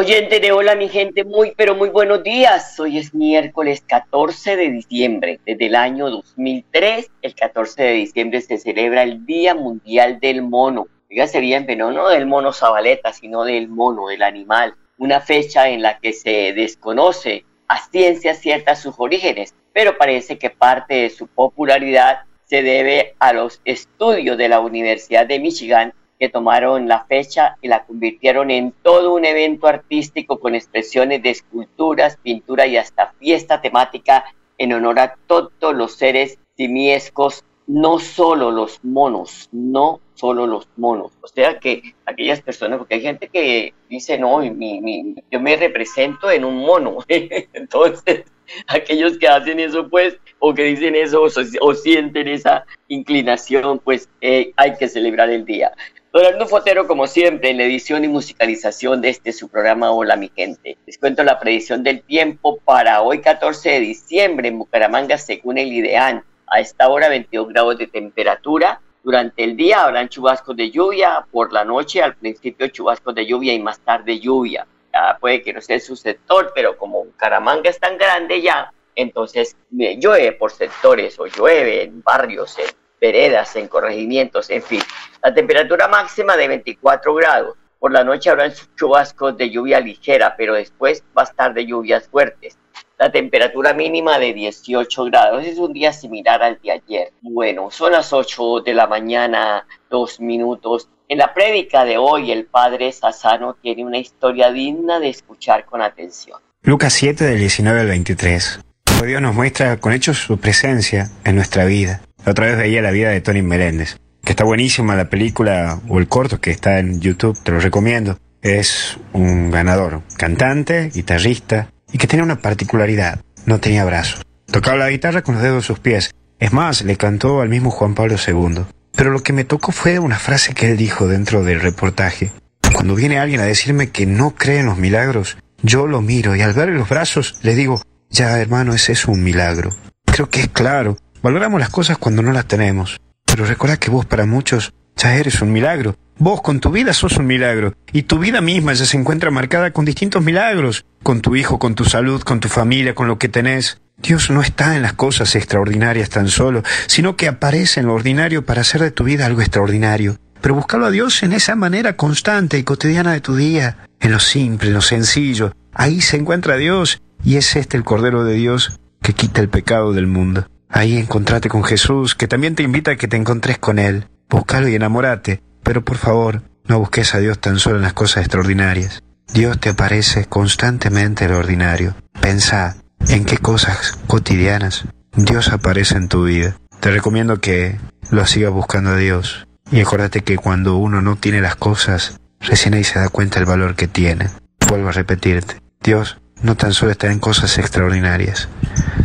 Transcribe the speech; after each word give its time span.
Oyente 0.00 0.40
de 0.40 0.50
hola 0.50 0.76
mi 0.76 0.88
gente, 0.88 1.24
muy 1.24 1.52
pero 1.54 1.74
muy 1.74 1.90
buenos 1.90 2.22
días. 2.22 2.80
Hoy 2.80 2.96
es 2.96 3.12
miércoles 3.12 3.84
14 3.86 4.56
de 4.56 4.70
diciembre. 4.70 5.40
Desde 5.44 5.66
el 5.66 5.74
año 5.74 6.08
2003, 6.08 7.10
el 7.20 7.34
14 7.34 7.82
de 7.82 7.92
diciembre 7.92 8.40
se 8.40 8.56
celebra 8.56 9.02
el 9.02 9.26
Día 9.26 9.54
Mundial 9.54 10.18
del 10.18 10.40
Mono. 10.40 10.88
Fíjese 11.06 11.40
bien, 11.40 11.66
pero 11.66 11.92
no 11.92 12.08
del 12.08 12.24
mono 12.24 12.54
zabaleta, 12.54 13.12
sino 13.12 13.44
del 13.44 13.68
mono, 13.68 14.06
del 14.06 14.22
animal. 14.22 14.74
Una 14.96 15.20
fecha 15.20 15.68
en 15.68 15.82
la 15.82 15.98
que 15.98 16.14
se 16.14 16.54
desconoce 16.54 17.44
a 17.68 17.86
ciencia 17.90 18.32
cierta 18.32 18.76
sus 18.76 18.94
orígenes, 18.96 19.54
pero 19.74 19.98
parece 19.98 20.38
que 20.38 20.48
parte 20.48 20.94
de 20.94 21.10
su 21.10 21.26
popularidad 21.26 22.20
se 22.46 22.62
debe 22.62 23.16
a 23.18 23.34
los 23.34 23.60
estudios 23.66 24.38
de 24.38 24.48
la 24.48 24.60
Universidad 24.60 25.26
de 25.26 25.40
Michigan 25.40 25.92
que 26.20 26.28
tomaron 26.28 26.86
la 26.86 27.06
fecha 27.06 27.56
y 27.62 27.68
la 27.68 27.86
convirtieron 27.86 28.50
en 28.50 28.72
todo 28.82 29.14
un 29.14 29.24
evento 29.24 29.66
artístico 29.66 30.38
con 30.38 30.54
expresiones 30.54 31.22
de 31.22 31.30
esculturas, 31.30 32.18
pintura 32.22 32.66
y 32.66 32.76
hasta 32.76 33.14
fiesta 33.18 33.62
temática 33.62 34.26
en 34.58 34.74
honor 34.74 34.98
a 34.98 35.16
todos 35.26 35.74
los 35.74 35.94
seres 35.94 36.38
simiescos, 36.58 37.42
no 37.66 37.98
solo 37.98 38.50
los 38.50 38.84
monos, 38.84 39.48
no 39.50 40.00
solo 40.12 40.46
los 40.46 40.68
monos. 40.76 41.12
O 41.22 41.26
sea 41.26 41.58
que 41.58 41.94
aquellas 42.04 42.42
personas, 42.42 42.76
porque 42.76 42.96
hay 42.96 43.00
gente 43.00 43.28
que 43.28 43.72
dice, 43.88 44.18
no, 44.18 44.42
yo 44.44 45.40
me 45.40 45.56
represento 45.56 46.30
en 46.30 46.44
un 46.44 46.56
mono. 46.58 46.98
Entonces, 47.08 48.24
aquellos 48.66 49.16
que 49.16 49.26
hacen 49.26 49.58
eso, 49.58 49.88
pues, 49.88 50.18
o 50.38 50.52
que 50.52 50.64
dicen 50.64 50.94
eso, 50.96 51.22
o, 51.22 51.74
sienten 51.74 52.28
esa 52.28 52.66
inclinación, 52.88 53.78
pues 53.78 54.10
eh, 54.20 54.52
hay 54.56 54.76
que 54.76 54.88
celebrar 54.88 55.30
el 55.30 55.46
día. 55.46 55.72
Don 56.12 56.48
Fotero, 56.48 56.88
como 56.88 57.06
siempre, 57.06 57.50
en 57.50 57.58
la 57.58 57.62
edición 57.62 58.02
y 58.02 58.08
musicalización 58.08 59.00
de 59.00 59.10
este 59.10 59.32
su 59.32 59.48
programa 59.48 59.92
Hola 59.92 60.16
mi 60.16 60.28
gente. 60.34 60.76
Les 60.84 60.98
cuento 60.98 61.22
la 61.22 61.38
predicción 61.38 61.84
del 61.84 62.02
tiempo 62.02 62.58
para 62.64 63.02
hoy 63.02 63.20
14 63.20 63.70
de 63.70 63.78
diciembre 63.78 64.48
en 64.48 64.58
Bucaramanga 64.58 65.16
según 65.18 65.56
el 65.56 65.72
IDEAN. 65.72 66.24
A 66.48 66.58
esta 66.58 66.88
hora 66.88 67.08
22 67.08 67.50
grados 67.50 67.78
de 67.78 67.86
temperatura. 67.86 68.80
Durante 69.04 69.44
el 69.44 69.56
día 69.56 69.84
habrán 69.84 70.08
chubascos 70.08 70.56
de 70.56 70.72
lluvia, 70.72 71.24
por 71.30 71.52
la 71.52 71.64
noche 71.64 72.02
al 72.02 72.16
principio 72.16 72.66
chubascos 72.66 73.14
de 73.14 73.26
lluvia 73.26 73.54
y 73.54 73.60
más 73.60 73.78
tarde 73.78 74.18
lluvia. 74.18 74.66
Ya 74.92 75.16
puede 75.20 75.42
que 75.42 75.52
no 75.52 75.60
sea 75.60 75.78
su 75.78 75.94
sector, 75.94 76.50
pero 76.56 76.76
como 76.76 77.04
Bucaramanga 77.04 77.70
es 77.70 77.78
tan 77.78 77.96
grande 77.96 78.42
ya, 78.42 78.72
entonces 78.96 79.56
llueve 79.70 80.32
por 80.32 80.50
sectores 80.50 81.20
o 81.20 81.26
llueve 81.26 81.84
en 81.84 82.02
barrios, 82.02 82.58
en 82.58 82.66
veredas, 83.00 83.56
en 83.56 83.68
corregimientos, 83.68 84.50
en 84.50 84.62
fin. 84.62 84.80
La 85.22 85.32
temperatura 85.32 85.88
máxima 85.88 86.36
de 86.36 86.48
24 86.48 87.14
grados. 87.14 87.56
Por 87.78 87.92
la 87.92 88.04
noche 88.04 88.28
habrán 88.28 88.52
chubascos 88.76 89.36
de 89.38 89.50
lluvia 89.50 89.80
ligera, 89.80 90.34
pero 90.36 90.54
después 90.54 91.02
va 91.16 91.22
a 91.22 91.24
estar 91.24 91.54
de 91.54 91.64
lluvias 91.64 92.06
fuertes. 92.08 92.58
La 92.98 93.10
temperatura 93.10 93.72
mínima 93.72 94.18
de 94.18 94.34
18 94.34 95.04
grados. 95.04 95.46
Es 95.46 95.58
un 95.58 95.72
día 95.72 95.90
similar 95.90 96.42
al 96.42 96.60
de 96.62 96.72
ayer. 96.72 97.12
Bueno, 97.22 97.70
son 97.70 97.92
las 97.92 98.12
8 98.12 98.60
de 98.60 98.74
la 98.74 98.86
mañana, 98.86 99.66
dos 99.88 100.20
minutos. 100.20 100.90
En 101.08 101.16
la 101.16 101.32
prédica 101.32 101.86
de 101.86 101.96
hoy, 101.96 102.30
el 102.30 102.44
padre 102.44 102.92
Sassano 102.92 103.54
tiene 103.54 103.86
una 103.86 103.96
historia 103.96 104.52
digna 104.52 105.00
de 105.00 105.08
escuchar 105.08 105.64
con 105.64 105.80
atención. 105.80 106.38
Lucas 106.62 106.92
7, 106.92 107.24
del 107.24 107.38
19 107.38 107.80
al 107.80 107.86
23. 107.86 108.60
Dios 109.06 109.22
nos 109.22 109.34
muestra 109.34 109.78
con 109.78 109.94
hechos 109.94 110.18
su 110.18 110.38
presencia 110.38 111.08
en 111.24 111.36
nuestra 111.36 111.64
vida. 111.64 112.02
Otra 112.26 112.46
vez 112.46 112.58
veía 112.58 112.82
la 112.82 112.90
vida 112.90 113.10
de 113.10 113.20
Tony 113.20 113.42
Meléndez, 113.42 113.98
que 114.24 114.32
está 114.32 114.44
buenísima 114.44 114.96
la 114.96 115.08
película 115.08 115.80
o 115.88 115.98
el 115.98 116.08
corto 116.08 116.40
que 116.40 116.50
está 116.50 116.78
en 116.78 117.00
YouTube, 117.00 117.38
te 117.42 117.52
lo 117.52 117.60
recomiendo. 117.60 118.18
Es 118.42 118.98
un 119.12 119.50
ganador, 119.50 120.02
cantante, 120.16 120.90
guitarrista, 120.94 121.70
y 121.92 121.98
que 121.98 122.06
tenía 122.06 122.24
una 122.24 122.40
particularidad, 122.40 123.20
no 123.46 123.60
tenía 123.60 123.84
brazos. 123.84 124.22
Tocaba 124.50 124.76
la 124.76 124.90
guitarra 124.90 125.22
con 125.22 125.34
los 125.34 125.42
dedos 125.42 125.64
de 125.64 125.66
sus 125.66 125.78
pies. 125.78 126.14
Es 126.38 126.52
más, 126.52 126.82
le 126.82 126.96
cantó 126.96 127.40
al 127.40 127.48
mismo 127.48 127.70
Juan 127.70 127.94
Pablo 127.94 128.16
II. 128.16 128.64
Pero 128.94 129.10
lo 129.10 129.22
que 129.22 129.32
me 129.32 129.44
tocó 129.44 129.72
fue 129.72 129.98
una 129.98 130.18
frase 130.18 130.54
que 130.54 130.70
él 130.70 130.76
dijo 130.76 131.06
dentro 131.06 131.44
del 131.44 131.60
reportaje. 131.60 132.32
Cuando 132.72 132.94
viene 132.94 133.18
alguien 133.18 133.40
a 133.40 133.44
decirme 133.44 133.90
que 133.90 134.06
no 134.06 134.34
cree 134.34 134.60
en 134.60 134.66
los 134.66 134.78
milagros, 134.78 135.36
yo 135.62 135.86
lo 135.86 136.00
miro 136.00 136.34
y 136.36 136.42
al 136.42 136.52
ver 136.52 136.70
los 136.70 136.88
brazos 136.88 137.36
le 137.42 137.54
digo, 137.54 137.82
ya 138.10 138.38
hermano, 138.40 138.74
ese 138.74 138.92
es 138.92 139.06
un 139.06 139.22
milagro. 139.22 139.74
Creo 140.06 140.30
que 140.30 140.40
es 140.40 140.48
claro. 140.48 140.96
Valoramos 141.22 141.60
las 141.60 141.68
cosas 141.68 141.98
cuando 141.98 142.22
no 142.22 142.32
las 142.32 142.46
tenemos. 142.46 142.98
Pero 143.26 143.44
recuerda 143.44 143.76
que 143.76 143.90
vos 143.90 144.06
para 144.06 144.24
muchos 144.24 144.72
ya 144.96 145.16
eres 145.16 145.42
un 145.42 145.52
milagro. 145.52 145.94
Vos 146.18 146.40
con 146.40 146.60
tu 146.60 146.70
vida 146.70 146.94
sos 146.94 147.18
un 147.18 147.26
milagro. 147.26 147.74
Y 147.92 148.02
tu 148.02 148.18
vida 148.18 148.40
misma 148.40 148.72
ya 148.72 148.86
se 148.86 148.96
encuentra 148.96 149.30
marcada 149.30 149.70
con 149.70 149.84
distintos 149.84 150.22
milagros. 150.22 150.86
Con 151.02 151.20
tu 151.20 151.36
hijo, 151.36 151.58
con 151.58 151.74
tu 151.74 151.84
salud, 151.84 152.22
con 152.22 152.40
tu 152.40 152.48
familia, 152.48 152.94
con 152.94 153.06
lo 153.06 153.18
que 153.18 153.28
tenés. 153.28 153.82
Dios 153.98 154.30
no 154.30 154.40
está 154.40 154.76
en 154.76 154.82
las 154.82 154.94
cosas 154.94 155.34
extraordinarias 155.36 156.08
tan 156.08 156.28
solo, 156.28 156.62
sino 156.86 157.16
que 157.16 157.28
aparece 157.28 157.80
en 157.80 157.86
lo 157.86 157.94
ordinario 157.94 158.46
para 158.46 158.62
hacer 158.62 158.80
de 158.80 158.90
tu 158.90 159.04
vida 159.04 159.26
algo 159.26 159.42
extraordinario. 159.42 160.16
Pero 160.40 160.54
buscarlo 160.54 160.86
a 160.86 160.90
Dios 160.90 161.22
en 161.22 161.34
esa 161.34 161.54
manera 161.54 161.96
constante 161.96 162.58
y 162.58 162.64
cotidiana 162.64 163.12
de 163.12 163.20
tu 163.20 163.36
día, 163.36 163.76
en 164.00 164.12
lo 164.12 164.20
simple, 164.20 164.68
en 164.68 164.74
lo 164.74 164.80
sencillo. 164.80 165.52
Ahí 165.74 166.00
se 166.00 166.16
encuentra 166.16 166.56
Dios 166.56 167.02
y 167.22 167.36
es 167.36 167.56
este 167.56 167.76
el 167.76 167.84
Cordero 167.84 168.24
de 168.24 168.34
Dios 168.34 168.80
que 169.02 169.12
quita 169.12 169.42
el 169.42 169.50
pecado 169.50 169.92
del 169.92 170.06
mundo. 170.06 170.46
Ahí 170.70 170.96
encontrate 170.96 171.48
con 171.48 171.64
Jesús, 171.64 172.14
que 172.14 172.28
también 172.28 172.54
te 172.54 172.62
invita 172.62 172.92
a 172.92 172.96
que 172.96 173.08
te 173.08 173.16
encontres 173.16 173.58
con 173.58 173.78
Él. 173.78 174.08
Búscalo 174.28 174.68
y 174.68 174.74
enamórate, 174.74 175.42
pero 175.62 175.84
por 175.84 175.96
favor, 175.96 176.42
no 176.66 176.78
busques 176.78 177.14
a 177.14 177.18
Dios 177.18 177.38
tan 177.38 177.58
solo 177.58 177.76
en 177.76 177.82
las 177.82 177.92
cosas 177.92 178.22
extraordinarias. 178.22 179.02
Dios 179.32 179.58
te 179.58 179.70
aparece 179.70 180.26
constantemente 180.26 181.24
en 181.24 181.32
lo 181.32 181.38
ordinario. 181.38 181.94
Pensa 182.20 182.76
en 183.08 183.24
qué 183.24 183.38
cosas 183.38 183.98
cotidianas 184.06 184.86
Dios 185.16 185.48
aparece 185.48 185.96
en 185.96 186.08
tu 186.08 186.24
vida. 186.24 186.56
Te 186.80 186.90
recomiendo 186.90 187.40
que 187.40 187.78
lo 188.10 188.24
sigas 188.26 188.52
buscando 188.52 188.90
a 188.90 188.96
Dios. 188.96 189.46
Y 189.70 189.80
acuérdate 189.80 190.22
que 190.22 190.36
cuando 190.36 190.76
uno 190.76 191.02
no 191.02 191.16
tiene 191.16 191.40
las 191.40 191.56
cosas, 191.56 192.20
recién 192.40 192.74
ahí 192.74 192.84
se 192.84 192.98
da 192.98 193.08
cuenta 193.08 193.38
el 193.38 193.44
valor 193.44 193.74
que 193.74 193.88
tiene. 193.88 194.28
Vuelvo 194.68 194.88
a 194.88 194.92
repetirte. 194.92 195.56
Dios 195.82 196.18
no 196.42 196.56
tan 196.56 196.72
solo 196.72 196.92
está 196.92 197.10
en 197.10 197.18
cosas 197.18 197.58
extraordinarias, 197.58 198.48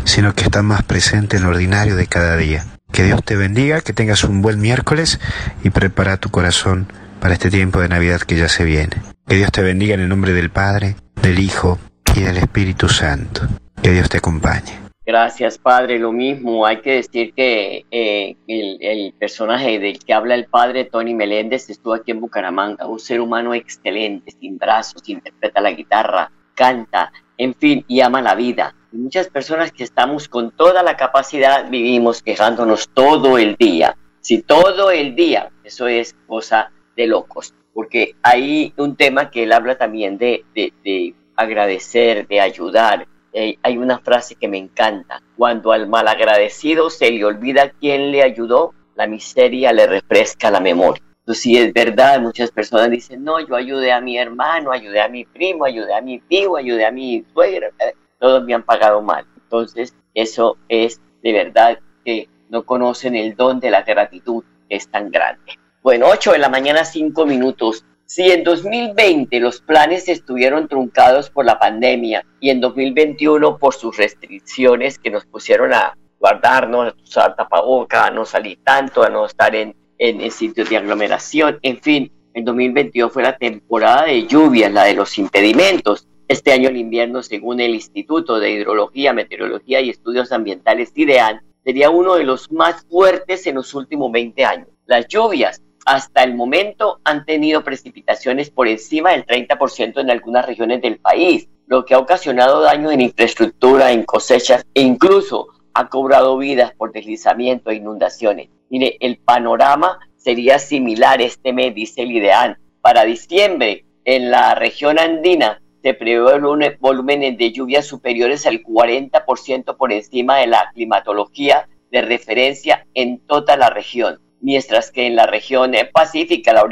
sino 0.04 0.34
que 0.34 0.44
está 0.44 0.62
más 0.62 0.84
presente 0.84 1.38
en 1.38 1.44
lo 1.44 1.50
ordinario 1.50 1.96
de 1.96 2.08
cada 2.08 2.38
día. 2.38 2.66
Que 2.92 3.04
Dios 3.04 3.24
te 3.24 3.36
bendiga, 3.36 3.82
que 3.82 3.94
tengas 3.94 4.24
un 4.24 4.42
buen 4.42 4.60
miércoles 4.60 5.20
y 5.64 5.70
prepara 5.70 6.18
tu 6.18 6.30
corazón 6.30 6.88
para 7.20 7.34
este 7.34 7.50
tiempo 7.50 7.80
de 7.80 7.90
Navidad 7.90 8.22
que 8.22 8.38
ya 8.38 8.48
se 8.48 8.64
viene. 8.64 9.02
Que 9.28 9.36
Dios 9.36 9.52
te 9.52 9.62
bendiga 9.62 9.96
en 9.96 10.02
el 10.02 10.10
nombre 10.10 10.34
del 10.34 10.50
Padre, 10.50 10.96
del 11.22 11.40
Hijo 11.40 11.80
y 12.16 12.22
del 12.22 12.38
Espíritu 12.38 12.88
Santo. 12.88 13.42
Que 13.82 13.92
Dios 13.92 14.10
te 14.10 14.18
acompañe. 14.18 14.86
Gracias, 15.06 15.60
Padre. 15.60 16.00
Lo 16.00 16.12
mismo, 16.12 16.66
hay 16.66 16.82
que 16.82 16.94
decir 16.94 17.34
que 17.36 17.86
eh, 17.92 18.36
el, 18.48 18.78
el, 18.82 19.14
personaje 19.14 19.78
del 19.78 20.00
que 20.00 20.14
habla 20.14 20.34
el 20.34 20.46
Padre, 20.46 20.86
Tony 20.86 21.14
Meléndez, 21.14 21.70
estuvo 21.70 21.94
aquí 21.94 22.12
en 22.12 22.22
Bucaramanga, 22.22 22.88
un 22.88 23.00
ser 23.00 23.22
humano 23.22 23.54
excelente, 23.54 24.32
sin 24.32 24.58
brazos, 24.58 25.08
interpreta 25.08 25.62
la 25.62 25.72
guitarra, 25.72 26.32
canta, 26.56 27.12
en 27.38 27.54
fin, 27.56 27.86
y 27.88 28.02
ama 28.02 28.22
la 28.22 28.36
vida. 28.36 28.76
muchas 28.92 29.28
personas 29.28 29.72
que 29.72 29.84
estamos 29.84 30.30
con 30.30 30.52
toda 30.52 30.82
la 30.82 30.96
capacidad 30.96 31.70
vivimos 31.70 32.22
quejándonos 32.22 32.88
todo 32.90 33.38
el 33.38 33.56
día. 33.58 33.98
Si 34.22 34.42
todo 34.42 34.90
el 34.90 35.16
día, 35.16 35.52
eso 35.64 35.88
es 35.88 36.16
cosa 36.28 36.72
de 36.96 37.08
locos, 37.08 37.54
porque 37.74 38.16
hay 38.24 38.74
un 38.78 38.96
tema 38.96 39.30
que 39.30 39.44
él 39.44 39.52
habla 39.52 39.78
también 39.78 40.18
de, 40.18 40.46
de, 40.56 41.14
agradecer, 41.36 42.26
de 42.28 42.40
ayudar. 42.40 43.06
Eh, 43.34 43.58
hay 43.62 43.78
una 43.78 44.00
frase 44.00 44.36
que 44.36 44.48
me 44.48 44.58
encanta, 44.58 45.22
cuando 45.36 45.74
al 45.74 45.90
malagradecido 45.90 46.90
se 46.90 47.12
le 47.12 47.26
olvida 47.26 47.70
quién 47.70 48.12
le 48.12 48.24
ayudó, 48.24 48.74
la 48.96 49.08
miseria 49.08 49.74
le 49.74 49.88
refresca 49.88 50.50
la 50.50 50.62
memoria. 50.62 51.04
Entonces, 51.26 51.42
sí 51.42 51.58
es 51.58 51.74
verdad, 51.74 52.22
muchas 52.22 52.52
personas 52.52 52.92
dicen, 52.92 53.24
no, 53.24 53.40
yo 53.40 53.56
ayudé 53.56 53.92
a 53.92 54.00
mi 54.00 54.16
hermano, 54.16 54.72
ayudé 54.72 55.02
a 55.02 55.10
mi 55.10 55.26
primo, 55.26 55.66
ayudé 55.66 55.96
a 55.96 56.00
mi 56.00 56.20
tío, 56.20 56.56
ayudé 56.56 56.86
a 56.86 56.92
mi 56.92 57.26
suegra, 57.34 57.70
eh, 57.80 57.96
todos 58.20 58.44
me 58.44 58.54
han 58.54 58.62
pagado 58.62 59.02
mal. 59.02 59.26
Entonces, 59.36 59.96
eso 60.14 60.58
es 60.70 61.02
de 61.24 61.34
verdad 61.34 61.80
que 62.04 62.30
no 62.50 62.64
conocen 62.64 63.16
el 63.16 63.36
don 63.36 63.60
de 63.60 63.72
la 63.72 63.82
gratitud, 63.82 64.44
es 64.70 64.88
tan 64.88 65.10
grande. 65.10 65.58
Bueno, 65.82 66.06
8 66.12 66.34
de 66.34 66.38
la 66.38 66.50
mañana, 66.50 66.86
5 66.86 67.26
minutos. 67.26 67.84
Si 68.06 68.32
en 68.32 68.44
2020 68.44 69.40
los 69.40 69.62
planes 69.62 70.08
estuvieron 70.08 70.68
truncados 70.68 71.32
por 71.32 71.44
la 71.44 71.58
pandemia 71.58 72.24
y 72.40 72.52
en 72.52 72.62
2021 72.62 73.58
por 73.58 73.74
sus 73.74 73.98
restricciones 73.98 75.00
que 75.00 75.10
nos 75.10 75.26
pusieron 75.26 75.74
a 75.74 75.98
guardarnos, 76.20 76.94
a 76.94 77.02
usar 77.02 77.36
tapaboca, 77.36 78.06
a 78.06 78.12
no 78.12 78.26
salir 78.26 78.60
tanto, 78.64 79.02
a 79.02 79.10
no 79.10 79.26
estar 79.26 79.56
en, 79.56 79.76
en, 79.98 80.32
sitios 80.32 80.70
de 80.70 80.78
aglomeración, 80.78 81.60
en 81.62 81.80
fin, 81.80 82.12
el 82.34 82.44
2022 82.44 83.12
fue 83.12 83.24
la 83.24 83.38
temporada 83.38 84.06
de 84.06 84.28
lluvias, 84.28 84.72
la 84.72 84.84
de 84.84 84.94
los 84.94 85.18
impedimentos. 85.18 86.08
Este 86.28 86.52
año 86.52 86.70
el 86.70 86.78
invierno, 86.78 87.24
según 87.24 87.60
el 87.60 87.76
Instituto 87.76 88.40
de 88.40 88.52
Hidrología, 88.52 89.14
Meteorología 89.14 89.80
y 89.82 89.90
Estudios 89.90 90.32
Ambientales 90.32 90.92
IDEAN, 90.96 91.42
sería 91.64 91.90
uno 91.90 92.16
de 92.16 92.24
los 92.24 92.52
más 92.52 92.86
fuertes 92.90 93.48
en 93.48 93.56
los 93.56 93.74
últimos 93.74 94.12
20 94.12 94.44
años. 94.44 94.68
Las 94.86 95.08
lluvias 95.08 95.62
hasta 95.86 96.24
el 96.24 96.36
momento 96.36 97.00
han 97.04 97.26
tenido 97.26 97.64
precipitaciones 97.64 98.50
por 98.50 98.68
encima 98.68 99.12
del 99.12 99.26
30% 99.26 100.02
en 100.02 100.10
algunas 100.10 100.46
regiones 100.46 100.82
del 100.82 100.98
país, 100.98 101.48
lo 101.68 101.86
que 101.86 101.94
ha 101.94 102.00
ocasionado 102.00 102.62
daños 102.62 102.92
en 102.92 103.02
infraestructura, 103.02 103.92
en 103.92 104.04
cosechas 104.04 104.66
e 104.74 104.82
incluso 104.82 105.48
ha 105.74 105.90
cobrado 105.90 106.38
vidas 106.38 106.74
por 106.76 106.92
deslizamiento 106.92 107.70
e 107.70 107.76
inundaciones. 107.76 108.50
Mire, 108.70 108.98
el 109.00 109.18
panorama 109.18 110.00
sería 110.16 110.60
similar 110.60 111.22
este 111.22 111.54
mes, 111.54 111.74
dice 111.76 112.04
el 112.04 112.12
IDEAN. 112.12 112.58
Para 112.82 113.06
diciembre, 113.06 113.86
en 114.04 114.32
la 114.32 114.56
región 114.56 115.00
andina, 115.00 115.62
se 115.82 115.94
prevé 115.94 116.40
volúmenes 116.80 117.38
de 117.38 117.52
lluvias 117.52 117.86
superiores 117.86 118.46
al 118.46 118.64
40% 118.64 119.78
por 119.78 119.92
encima 119.92 120.38
de 120.38 120.48
la 120.48 120.72
climatología 120.74 121.68
de 121.92 122.02
referencia 122.02 122.86
en 122.94 123.20
toda 123.20 123.56
la 123.56 123.70
región 123.70 124.20
mientras 124.46 124.92
que 124.92 125.08
en 125.08 125.16
la 125.16 125.26
región 125.26 125.74
pacífica, 125.92 126.54
la 126.54 126.64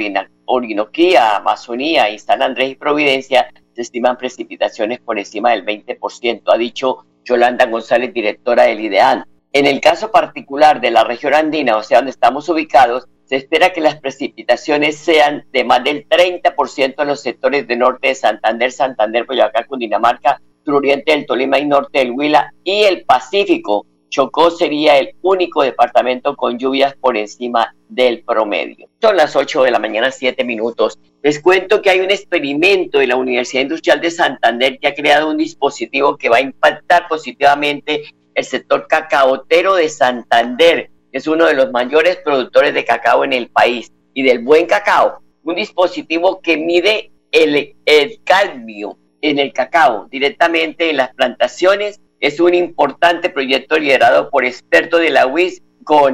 Orinoquía, 0.45 1.37
Amazonía 1.37 2.07
y 2.11 2.19
San 2.19 2.43
Andrés 2.43 2.71
y 2.71 2.75
Providencia 2.75 3.47
se 3.73 3.81
estiman 3.81 4.15
precipitaciones 4.15 4.99
por 4.99 5.17
encima 5.17 5.49
del 5.51 5.65
20%, 5.65 6.43
ha 6.45 6.57
dicho 6.57 7.05
Yolanda 7.23 7.65
González, 7.65 8.13
directora 8.13 8.63
del 8.65 8.79
IDEAN. 8.79 9.25
En 9.55 9.67
el 9.67 9.81
caso 9.81 10.09
particular 10.09 10.81
de 10.81 10.89
la 10.89 11.03
región 11.03 11.35
andina, 11.35 11.77
o 11.77 11.83
sea, 11.83 11.99
donde 11.99 12.09
estamos 12.09 12.49
ubicados, 12.49 13.07
se 13.25 13.35
espera 13.35 13.71
que 13.71 13.81
las 13.81 13.99
precipitaciones 13.99 14.97
sean 14.97 15.45
de 15.53 15.63
más 15.63 15.83
del 15.83 16.09
30% 16.09 16.95
en 16.97 17.07
los 17.07 17.21
sectores 17.21 17.67
de 17.67 17.75
norte 17.75 18.07
de 18.07 18.15
Santander, 18.15 18.71
Santander, 18.71 19.25
Boyacá, 19.25 19.67
Cundinamarca, 19.67 20.41
suroriente 20.65 21.11
del 21.11 21.27
Tolima 21.27 21.59
y 21.59 21.65
norte 21.65 21.99
del 21.99 22.11
Huila 22.11 22.51
y 22.63 22.81
el 22.81 23.05
Pacífico, 23.05 23.85
Chocó 24.09 24.49
sería 24.49 24.97
el 24.97 25.15
único 25.21 25.61
departamento 25.61 26.35
con 26.35 26.57
lluvias 26.57 26.95
por 26.95 27.15
encima 27.15 27.75
del 27.89 28.23
promedio. 28.23 28.89
Son 29.01 29.15
las 29.15 29.35
8 29.35 29.63
de 29.63 29.71
la 29.71 29.79
mañana, 29.79 30.09
7 30.09 30.43
minutos. 30.43 30.97
Les 31.21 31.39
cuento 31.39 31.81
que 31.81 31.91
hay 31.91 31.99
un 31.99 32.09
experimento 32.09 32.97
de 32.97 33.07
la 33.07 33.17
Universidad 33.17 33.63
Industrial 33.63 34.01
de 34.01 34.09
Santander 34.09 34.79
que 34.79 34.87
ha 34.87 34.95
creado 34.95 35.29
un 35.29 35.37
dispositivo 35.37 36.17
que 36.17 36.29
va 36.29 36.37
a 36.37 36.41
impactar 36.41 37.07
positivamente 37.07 38.03
el 38.35 38.43
sector 38.43 38.87
cacaotero 38.87 39.75
de 39.75 39.89
Santander, 39.89 40.89
es 41.11 41.27
uno 41.27 41.45
de 41.45 41.53
los 41.53 41.71
mayores 41.71 42.17
productores 42.17 42.73
de 42.73 42.85
cacao 42.85 43.23
en 43.23 43.33
el 43.33 43.49
país 43.49 43.91
y 44.13 44.23
del 44.23 44.39
buen 44.39 44.65
cacao. 44.65 45.21
Un 45.43 45.55
dispositivo 45.55 46.41
que 46.41 46.57
mide 46.57 47.11
el, 47.31 47.75
el 47.85 48.19
cadmio 48.23 48.97
en 49.21 49.39
el 49.39 49.53
cacao 49.53 50.07
directamente 50.09 50.89
en 50.89 50.97
las 50.97 51.13
plantaciones 51.13 52.01
es 52.19 52.39
un 52.39 52.53
importante 52.53 53.29
proyecto 53.29 53.77
liderado 53.77 54.29
por 54.29 54.45
expertos 54.45 55.01
de 55.01 55.09
la 55.09 55.27
UIS 55.27 55.61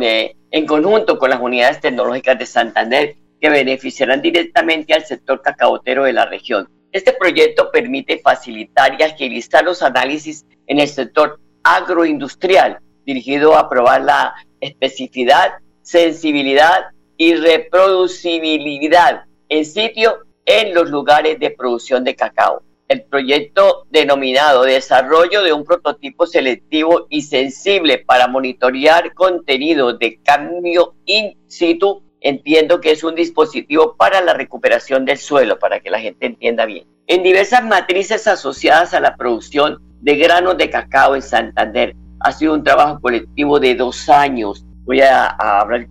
eh, 0.02 0.36
en 0.52 0.66
conjunto 0.66 1.20
con 1.20 1.30
las 1.30 1.40
unidades 1.40 1.80
tecnológicas 1.80 2.40
de 2.40 2.46
Santander 2.46 3.16
que 3.40 3.50
beneficiarán 3.50 4.22
directamente 4.22 4.94
al 4.94 5.06
sector 5.06 5.42
cacaotero 5.42 6.04
de 6.04 6.14
la 6.14 6.26
región. 6.26 6.68
Este 6.92 7.14
proyecto 7.14 7.70
permite 7.72 8.20
facilitar 8.20 9.00
y 9.00 9.04
agilizar 9.04 9.64
los 9.64 9.84
análisis 9.84 10.46
en 10.66 10.80
el 10.80 10.88
sector 10.88 11.40
agroindustrial, 11.64 12.80
dirigido 13.06 13.58
a 13.58 13.70
probar 13.70 14.02
la 14.02 14.36
especificidad, 14.60 15.54
sensibilidad 15.82 16.88
y 17.18 17.36
reproducibilidad 17.36 19.24
en 19.50 19.66
sitio 19.66 20.20
en 20.46 20.74
los 20.74 20.90
lugares 20.90 21.40
de 21.40 21.52
producción 21.52 22.04
de 22.04 22.16
cacao 22.16 22.64
el 22.90 23.04
proyecto 23.04 23.86
denominado 23.92 24.64
Desarrollo 24.64 25.44
de 25.44 25.54
un 25.54 25.64
prototipo 25.64 26.26
selectivo 26.26 27.06
y 27.10 27.22
sensible 27.22 28.00
para 28.00 28.28
monitorear 28.28 29.14
contenido 29.14 29.94
de 29.94 30.20
cambio 30.22 30.96
in 31.06 31.38
situ. 31.48 32.02
Entiendo 32.20 32.82
que 32.82 32.92
es 32.92 33.04
un 33.04 33.16
dispositivo 33.16 33.96
para 33.96 34.20
la 34.22 34.34
recuperación 34.34 35.06
del 35.06 35.20
suelo, 35.20 35.58
para 35.58 35.80
que 35.80 35.92
la 35.92 36.00
gente 36.00 36.26
entienda 36.26 36.66
bien. 36.66 36.86
En 37.08 37.24
diversas 37.24 37.64
matrices 37.64 38.28
asociadas 38.28 38.94
a 38.94 39.00
la 39.00 39.16
producción 39.16 39.82
de 40.02 40.16
granos 40.16 40.58
de 40.58 40.70
cacao 40.70 41.16
en 41.16 41.22
Santander, 41.22 41.96
ha 42.20 42.32
sido 42.32 42.54
un 42.54 42.64
trabajo 42.64 43.00
colectivo 43.00 43.60
de 43.60 43.76
dos 43.76 44.10
años. 44.10 44.66
Voy 44.86 45.02
a, 45.02 45.28
abrir, 45.28 45.90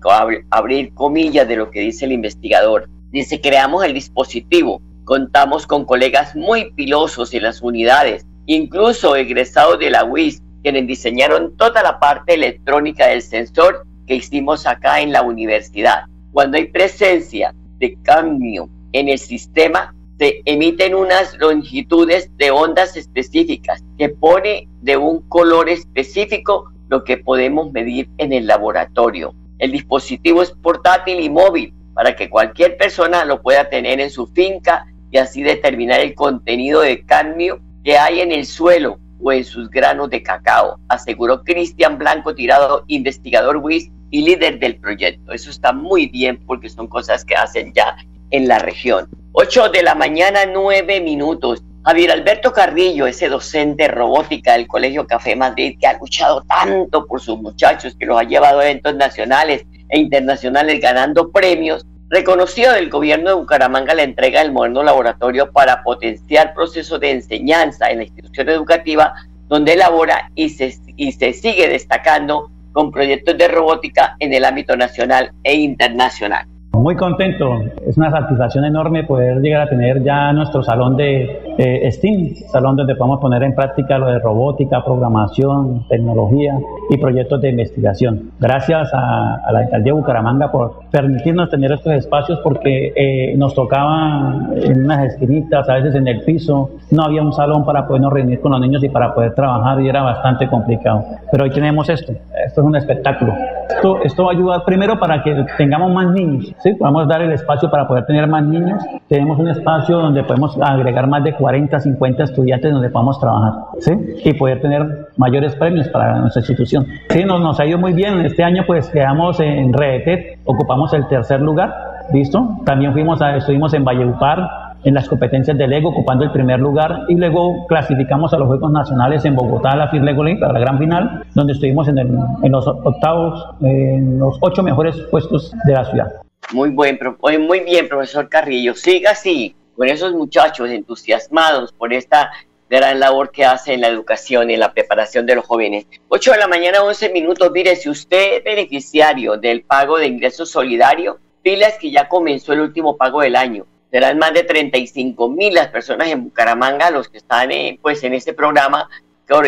abrir 0.50 0.92
comillas 0.94 1.46
de 1.46 1.56
lo 1.56 1.70
que 1.70 1.80
dice 1.80 2.04
el 2.04 2.12
investigador. 2.12 2.88
Dice, 3.10 3.40
creamos 3.40 3.84
el 3.84 3.94
dispositivo 3.94 4.82
Contamos 5.08 5.66
con 5.66 5.86
colegas 5.86 6.36
muy 6.36 6.70
pilosos 6.72 7.32
en 7.32 7.44
las 7.44 7.62
unidades, 7.62 8.26
incluso 8.44 9.16
egresados 9.16 9.78
de 9.78 9.88
la 9.88 10.04
UIS, 10.04 10.42
quienes 10.62 10.86
diseñaron 10.86 11.56
toda 11.56 11.82
la 11.82 11.98
parte 11.98 12.34
electrónica 12.34 13.06
del 13.06 13.22
sensor 13.22 13.86
que 14.06 14.16
hicimos 14.16 14.66
acá 14.66 15.00
en 15.00 15.10
la 15.10 15.22
universidad. 15.22 16.02
Cuando 16.30 16.58
hay 16.58 16.66
presencia 16.66 17.54
de 17.78 17.96
cambio 18.02 18.68
en 18.92 19.08
el 19.08 19.18
sistema, 19.18 19.94
se 20.18 20.42
emiten 20.44 20.94
unas 20.94 21.36
longitudes 21.38 22.30
de 22.36 22.50
ondas 22.50 22.96
específicas 22.96 23.84
que 23.96 24.08
pone 24.08 24.68
de 24.82 24.96
un 24.96 25.20
color 25.28 25.68
específico 25.68 26.72
lo 26.88 27.04
que 27.04 27.18
podemos 27.18 27.70
medir 27.72 28.08
en 28.18 28.32
el 28.32 28.46
laboratorio. 28.46 29.34
El 29.58 29.72
dispositivo 29.72 30.42
es 30.42 30.50
portátil 30.50 31.20
y 31.20 31.30
móvil 31.30 31.72
para 31.94 32.16
que 32.16 32.30
cualquier 32.30 32.76
persona 32.76 33.24
lo 33.24 33.42
pueda 33.42 33.68
tener 33.68 34.00
en 34.00 34.10
su 34.10 34.26
finca 34.26 34.86
y 35.10 35.18
así 35.18 35.42
determinar 35.42 36.00
el 36.00 36.14
contenido 36.14 36.80
de 36.80 37.04
cadmio 37.04 37.60
que 37.84 37.96
hay 37.96 38.20
en 38.20 38.32
el 38.32 38.46
suelo 38.46 38.98
o 39.20 39.32
en 39.32 39.44
sus 39.44 39.68
granos 39.70 40.10
de 40.10 40.22
cacao, 40.22 40.78
aseguró 40.88 41.42
Cristian 41.42 41.98
Blanco 41.98 42.34
Tirado, 42.34 42.84
investigador 42.86 43.56
WIS 43.56 43.90
y 44.10 44.22
líder 44.22 44.58
del 44.58 44.76
proyecto. 44.76 45.32
Eso 45.32 45.50
está 45.50 45.72
muy 45.72 46.06
bien 46.06 46.38
porque 46.46 46.68
son 46.68 46.86
cosas 46.86 47.24
que 47.24 47.34
hacen 47.34 47.72
ya 47.72 47.96
en 48.30 48.46
la 48.48 48.58
región. 48.58 49.08
8 49.40 49.68
de 49.68 49.84
la 49.84 49.94
mañana, 49.94 50.40
9 50.52 51.00
minutos. 51.00 51.62
Javier 51.84 52.10
Alberto 52.10 52.52
Carrillo, 52.52 53.06
ese 53.06 53.28
docente 53.28 53.86
robótica 53.86 54.54
del 54.54 54.66
Colegio 54.66 55.06
Café 55.06 55.36
Madrid, 55.36 55.78
que 55.80 55.86
ha 55.86 55.96
luchado 55.96 56.42
tanto 56.42 57.06
por 57.06 57.20
sus 57.20 57.40
muchachos, 57.40 57.94
que 57.96 58.04
los 58.04 58.18
ha 58.18 58.24
llevado 58.24 58.58
a 58.58 58.64
eventos 58.64 58.96
nacionales 58.96 59.64
e 59.90 60.00
internacionales 60.00 60.80
ganando 60.80 61.30
premios, 61.30 61.86
Reconocido 62.10 62.72
del 62.72 62.90
gobierno 62.90 63.28
de 63.28 63.36
Bucaramanga 63.36 63.94
la 63.94 64.02
entrega 64.02 64.42
del 64.42 64.50
moderno 64.50 64.82
laboratorio 64.82 65.52
para 65.52 65.84
potenciar 65.84 66.52
procesos 66.52 66.98
de 66.98 67.12
enseñanza 67.12 67.90
en 67.90 67.98
la 67.98 68.04
institución 68.04 68.48
educativa 68.48 69.14
donde 69.46 69.74
elabora 69.74 70.32
y 70.34 70.48
se, 70.48 70.74
y 70.96 71.12
se 71.12 71.32
sigue 71.32 71.68
destacando 71.68 72.50
con 72.72 72.90
proyectos 72.90 73.38
de 73.38 73.46
robótica 73.46 74.16
en 74.18 74.32
el 74.32 74.44
ámbito 74.44 74.74
nacional 74.76 75.32
e 75.44 75.54
internacional. 75.54 76.48
Muy 76.78 76.94
contento, 76.94 77.60
es 77.84 77.96
una 77.96 78.08
satisfacción 78.08 78.64
enorme 78.64 79.02
poder 79.02 79.38
llegar 79.40 79.62
a 79.62 79.68
tener 79.68 80.00
ya 80.04 80.32
nuestro 80.32 80.62
salón 80.62 80.96
de 80.96 81.47
STEAM, 81.58 82.34
salón 82.52 82.76
donde 82.76 82.94
podemos 82.94 83.18
poner 83.18 83.42
en 83.42 83.54
práctica 83.54 83.98
lo 83.98 84.06
de 84.06 84.20
robótica, 84.20 84.84
programación, 84.84 85.84
tecnología 85.88 86.56
y 86.88 86.96
proyectos 86.98 87.40
de 87.40 87.50
investigación. 87.50 88.30
Gracias 88.38 88.90
a, 88.94 89.42
la 89.50 89.58
alcaldía 89.60 89.92
de 89.92 89.98
Bucaramanga 89.98 90.52
por 90.52 90.80
permitirnos 90.90 91.50
tener 91.50 91.72
estos 91.72 91.92
espacios 91.94 92.38
porque 92.44 92.92
eh, 92.94 93.36
nos 93.36 93.54
tocaba 93.54 94.48
en 94.54 94.84
unas 94.84 95.06
esquinitas, 95.06 95.68
a 95.68 95.74
veces 95.74 95.96
en 95.96 96.06
el 96.06 96.22
piso, 96.22 96.70
no 96.92 97.02
había 97.02 97.22
un 97.22 97.32
salón 97.32 97.64
para 97.64 97.86
podernos 97.88 98.12
reunir 98.12 98.40
con 98.40 98.52
los 98.52 98.60
niños 98.60 98.84
y 98.84 98.88
para 98.88 99.12
poder 99.12 99.34
trabajar 99.34 99.80
y 99.80 99.88
era 99.88 100.02
bastante 100.02 100.48
complicado. 100.48 101.04
Pero 101.32 101.44
hoy 101.44 101.50
tenemos 101.50 101.88
esto, 101.88 102.12
esto 102.46 102.60
es 102.60 102.66
un 102.66 102.76
espectáculo. 102.76 103.34
Esto, 103.68 103.98
esto 104.02 104.24
va 104.24 104.30
a 104.30 104.34
ayudar 104.34 104.64
primero 104.64 104.98
para 104.98 105.22
que 105.22 105.44
tengamos 105.56 105.92
más 105.92 106.08
niños, 106.10 106.54
¿sí? 106.62 106.74
Podemos 106.74 107.06
dar 107.06 107.20
el 107.20 107.32
espacio 107.32 107.70
para 107.70 107.86
poder 107.86 108.06
tener 108.06 108.26
más 108.26 108.42
niños. 108.44 108.82
Tenemos 109.08 109.38
un 109.38 109.48
espacio 109.48 109.98
donde 109.98 110.22
podemos 110.22 110.58
agregar 110.60 111.06
más 111.06 111.22
de 111.22 111.34
40, 111.34 111.47
50 111.80 112.24
estudiantes 112.24 112.72
donde 112.72 112.90
podamos 112.90 113.20
trabajar, 113.20 113.52
¿sí? 113.80 113.92
Y 114.24 114.32
poder 114.34 114.60
tener 114.60 115.08
mayores 115.16 115.54
premios 115.56 115.88
para 115.88 116.18
nuestra 116.18 116.40
institución. 116.40 116.86
Sí, 117.10 117.24
nos, 117.24 117.40
nos 117.40 117.58
ha 117.60 117.66
ido 117.66 117.78
muy 117.78 117.92
bien. 117.92 118.20
Este 118.20 118.42
año 118.42 118.64
pues 118.66 118.88
quedamos 118.88 119.40
en 119.40 119.72
Redetet, 119.72 120.40
ocupamos 120.44 120.92
el 120.94 121.06
tercer 121.08 121.40
lugar, 121.40 121.74
¿listo? 122.12 122.56
También 122.64 122.92
fuimos 122.92 123.20
a, 123.22 123.36
estuvimos 123.36 123.74
en 123.74 123.84
Valleupar, 123.84 124.68
en 124.84 124.94
las 124.94 125.08
competencias 125.08 125.58
de 125.58 125.66
Lego, 125.66 125.90
ocupando 125.90 126.24
el 126.24 126.30
primer 126.30 126.60
lugar, 126.60 127.04
y 127.08 127.14
luego 127.14 127.66
clasificamos 127.66 128.32
a 128.32 128.38
los 128.38 128.46
Juegos 128.46 128.70
Nacionales 128.70 129.24
en 129.24 129.34
Bogotá, 129.34 129.76
la 129.76 129.90
Lego 129.92 130.22
League, 130.22 130.40
para 130.40 130.52
la 130.52 130.60
gran 130.60 130.78
final, 130.78 131.24
donde 131.34 131.52
estuvimos 131.52 131.88
en, 131.88 131.98
en 131.98 132.52
los 132.52 132.66
octavos, 132.66 133.56
en 133.60 134.18
los 134.18 134.38
ocho 134.40 134.62
mejores 134.62 134.96
puestos 135.10 135.52
de 135.64 135.72
la 135.72 135.84
ciudad. 135.84 136.12
Muy, 136.52 136.70
buen, 136.70 136.98
muy 137.46 137.60
bien, 137.60 137.88
profesor 137.88 138.28
Carrillo. 138.28 138.74
Siga 138.74 139.10
así, 139.10 139.54
con 139.78 139.88
esos 139.88 140.12
muchachos 140.12 140.68
entusiasmados 140.68 141.72
por 141.72 141.94
esta 141.94 142.30
gran 142.68 143.00
labor 143.00 143.30
que 143.30 143.46
hace 143.46 143.72
en 143.72 143.80
la 143.80 143.88
educación 143.88 144.50
y 144.50 144.54
en 144.54 144.60
la 144.60 144.74
preparación 144.74 145.24
de 145.24 145.36
los 145.36 145.46
jóvenes. 145.46 145.86
8 146.08 146.32
de 146.32 146.38
la 146.38 146.48
mañana, 146.48 146.82
11 146.82 147.08
minutos. 147.10 147.50
Mire, 147.52 147.76
si 147.76 147.88
usted 147.88 148.38
es 148.38 148.44
beneficiario 148.44 149.36
del 149.36 149.62
pago 149.62 149.96
de 149.96 150.06
ingreso 150.06 150.44
solidario, 150.44 151.18
pilas 151.42 151.78
que 151.80 151.90
ya 151.90 152.08
comenzó 152.08 152.52
el 152.52 152.60
último 152.60 152.96
pago 152.96 153.22
del 153.22 153.36
año 153.36 153.64
serán 153.90 154.18
más 154.18 154.34
de 154.34 154.42
35 154.42 155.30
mil 155.30 155.54
las 155.54 155.68
personas 155.68 156.08
en 156.08 156.24
Bucaramanga, 156.24 156.90
los 156.90 157.08
que 157.08 157.18
están 157.18 157.50
eh, 157.52 157.78
pues 157.80 158.04
en 158.04 158.12
este 158.12 158.34
programa, 158.34 158.88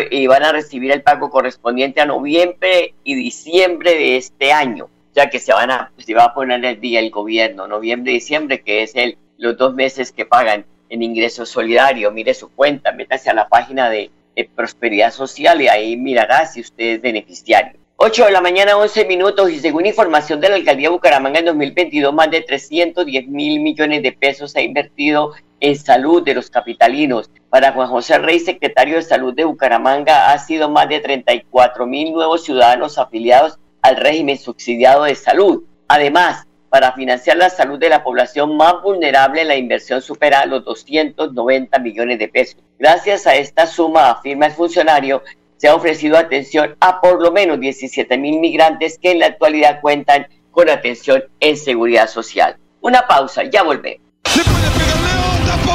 y 0.09 0.27
van 0.27 0.43
a 0.43 0.51
recibir 0.51 0.91
el 0.91 1.01
pago 1.01 1.29
correspondiente 1.29 2.01
a 2.01 2.05
noviembre 2.05 2.93
y 3.03 3.15
diciembre 3.15 3.91
de 3.91 4.17
este 4.17 4.51
año, 4.51 4.89
ya 5.13 5.29
que 5.29 5.39
se 5.39 5.53
van 5.53 5.71
a, 5.71 5.91
se 5.97 6.13
va 6.13 6.25
a 6.25 6.33
poner 6.33 6.63
el 6.65 6.79
día 6.79 6.99
el 6.99 7.09
gobierno, 7.09 7.67
noviembre 7.67 8.11
y 8.11 8.15
diciembre, 8.15 8.61
que 8.61 8.83
es 8.83 8.95
el, 8.95 9.17
los 9.41 9.57
dos 9.57 9.73
meses 9.73 10.11
que 10.11 10.25
pagan 10.25 10.65
en 10.89 11.01
ingreso 11.01 11.45
solidario. 11.45 12.11
Mire 12.11 12.33
su 12.33 12.49
cuenta, 12.49 12.91
métase 12.91 13.29
a 13.29 13.33
la 13.33 13.49
página 13.49 13.89
de, 13.89 14.11
de 14.35 14.45
Prosperidad 14.55 15.11
Social 15.11 15.61
y 15.61 15.67
ahí 15.67 15.97
mirará 15.97 16.45
si 16.45 16.61
usted 16.61 16.95
es 16.95 17.01
beneficiario. 17.01 17.79
8 17.97 18.25
de 18.25 18.31
la 18.31 18.41
mañana, 18.41 18.77
11 18.77 19.05
minutos, 19.05 19.51
y 19.51 19.59
según 19.59 19.85
información 19.85 20.39
de 20.41 20.49
la 20.49 20.55
alcaldía 20.55 20.89
de 20.89 20.93
Bucaramanga, 20.93 21.39
en 21.39 21.45
2022 21.45 22.13
más 22.13 22.31
de 22.31 22.41
310 22.41 23.27
mil 23.27 23.59
millones 23.61 24.01
de 24.01 24.11
pesos 24.11 24.51
se 24.51 24.59
ha 24.59 24.63
invertido 24.63 25.33
en 25.59 25.75
salud 25.75 26.23
de 26.23 26.33
los 26.33 26.49
capitalinos. 26.49 27.29
Para 27.49 27.71
Juan 27.73 27.89
José 27.89 28.17
Rey, 28.17 28.39
secretario 28.39 28.95
de 28.95 29.03
Salud 29.03 29.33
de 29.33 29.45
Bucaramanga, 29.45 30.31
ha 30.31 30.37
sido 30.39 30.69
más 30.69 30.89
de 30.89 30.99
34 30.99 31.85
mil 31.85 32.13
nuevos 32.13 32.43
ciudadanos 32.43 32.97
afiliados 32.97 33.59
al 33.81 33.97
régimen 33.97 34.37
subsidiado 34.37 35.03
de 35.03 35.15
salud. 35.15 35.63
Además, 35.87 36.47
para 36.71 36.93
financiar 36.93 37.35
la 37.35 37.49
salud 37.49 37.77
de 37.77 37.89
la 37.89 38.01
población 38.01 38.55
más 38.55 38.81
vulnerable, 38.81 39.43
la 39.43 39.57
inversión 39.57 40.01
supera 40.01 40.45
los 40.45 40.63
290 40.63 41.77
millones 41.79 42.17
de 42.17 42.29
pesos. 42.29 42.63
Gracias 42.79 43.27
a 43.27 43.35
esta 43.35 43.67
suma, 43.67 44.09
afirma 44.09 44.45
el 44.45 44.53
funcionario, 44.53 45.21
se 45.57 45.67
ha 45.67 45.75
ofrecido 45.75 46.17
atención 46.17 46.77
a 46.79 47.01
por 47.01 47.21
lo 47.21 47.29
menos 47.29 47.59
17 47.59 48.17
mil 48.17 48.39
migrantes 48.39 48.97
que 48.97 49.11
en 49.11 49.19
la 49.19 49.25
actualidad 49.25 49.81
cuentan 49.81 50.27
con 50.49 50.69
atención 50.69 51.21
en 51.41 51.57
seguridad 51.57 52.07
social. 52.07 52.55
Una 52.79 53.05
pausa, 53.05 53.43
ya 53.43 53.63
volvemos. 53.63 54.07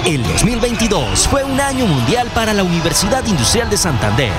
El 0.06 0.22
2022 0.22 1.28
fue 1.28 1.44
un 1.44 1.60
año 1.60 1.84
mundial 1.84 2.30
para 2.34 2.54
la 2.54 2.62
Universidad 2.62 3.26
Industrial 3.26 3.68
de 3.68 3.76
Santander 3.76 4.32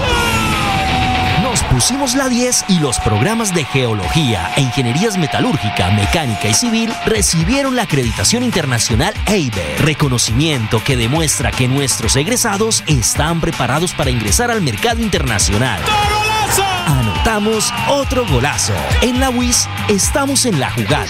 pusimos 1.63 2.15
la 2.15 2.29
10 2.29 2.65
y 2.67 2.79
los 2.79 2.99
programas 2.99 3.53
de 3.53 3.63
geología 3.65 4.51
e 4.55 4.61
ingenierías 4.61 5.17
metalúrgica, 5.17 5.91
mecánica 5.91 6.47
y 6.47 6.53
civil 6.53 6.93
recibieron 7.05 7.75
la 7.75 7.83
acreditación 7.83 8.43
internacional 8.43 9.13
EIBE, 9.25 9.77
reconocimiento 9.79 10.83
que 10.83 10.97
demuestra 10.97 11.51
que 11.51 11.67
nuestros 11.67 12.15
egresados 12.15 12.83
están 12.87 13.41
preparados 13.41 13.93
para 13.93 14.09
ingresar 14.09 14.51
al 14.51 14.61
mercado 14.61 15.01
internacional. 15.01 15.81
Anotamos 16.85 17.73
otro 17.89 18.25
golazo. 18.25 18.73
En 19.01 19.19
la 19.19 19.29
WIS 19.29 19.67
estamos 19.89 20.45
en 20.45 20.59
la 20.59 20.71
jugada. 20.71 21.05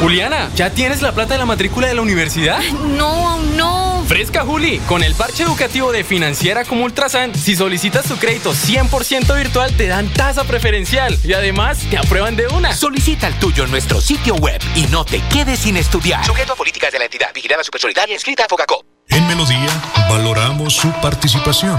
Juliana, 0.00 0.50
¿ya 0.54 0.70
tienes 0.70 1.02
la 1.02 1.12
plata 1.12 1.34
de 1.34 1.38
la 1.38 1.46
matrícula 1.46 1.88
de 1.88 1.94
la 1.94 2.02
universidad? 2.02 2.60
No, 2.96 3.28
aún 3.28 3.56
no. 3.56 3.77
Fresca, 4.18 4.44
Juli. 4.44 4.80
Con 4.88 5.04
el 5.04 5.14
parche 5.14 5.44
educativo 5.44 5.92
de 5.92 6.02
Financiera 6.02 6.64
como 6.64 6.84
Ultrasan, 6.84 7.32
si 7.36 7.54
solicitas 7.54 8.04
tu 8.04 8.16
crédito 8.16 8.52
100% 8.52 9.32
virtual, 9.36 9.72
te 9.76 9.86
dan 9.86 10.12
tasa 10.12 10.42
preferencial 10.42 11.16
y 11.22 11.34
además 11.34 11.86
te 11.88 11.98
aprueban 11.98 12.34
de 12.34 12.48
una. 12.48 12.74
Solicita 12.74 13.28
el 13.28 13.38
tuyo 13.38 13.62
en 13.62 13.70
nuestro 13.70 14.00
sitio 14.00 14.34
web 14.34 14.60
y 14.74 14.88
no 14.88 15.04
te 15.04 15.20
quedes 15.32 15.60
sin 15.60 15.76
estudiar. 15.76 16.26
Sujeto 16.26 16.54
a 16.54 16.56
políticas 16.56 16.90
de 16.90 16.98
la 16.98 17.04
entidad. 17.04 17.28
Vigilada 17.32 17.62
Supersolidaria, 17.62 18.16
escrita 18.16 18.46
a 18.46 18.48
Focacop. 18.48 18.84
En 19.06 19.24
Melodía, 19.28 19.70
valoramos 20.10 20.74
su 20.74 20.90
participación. 21.00 21.78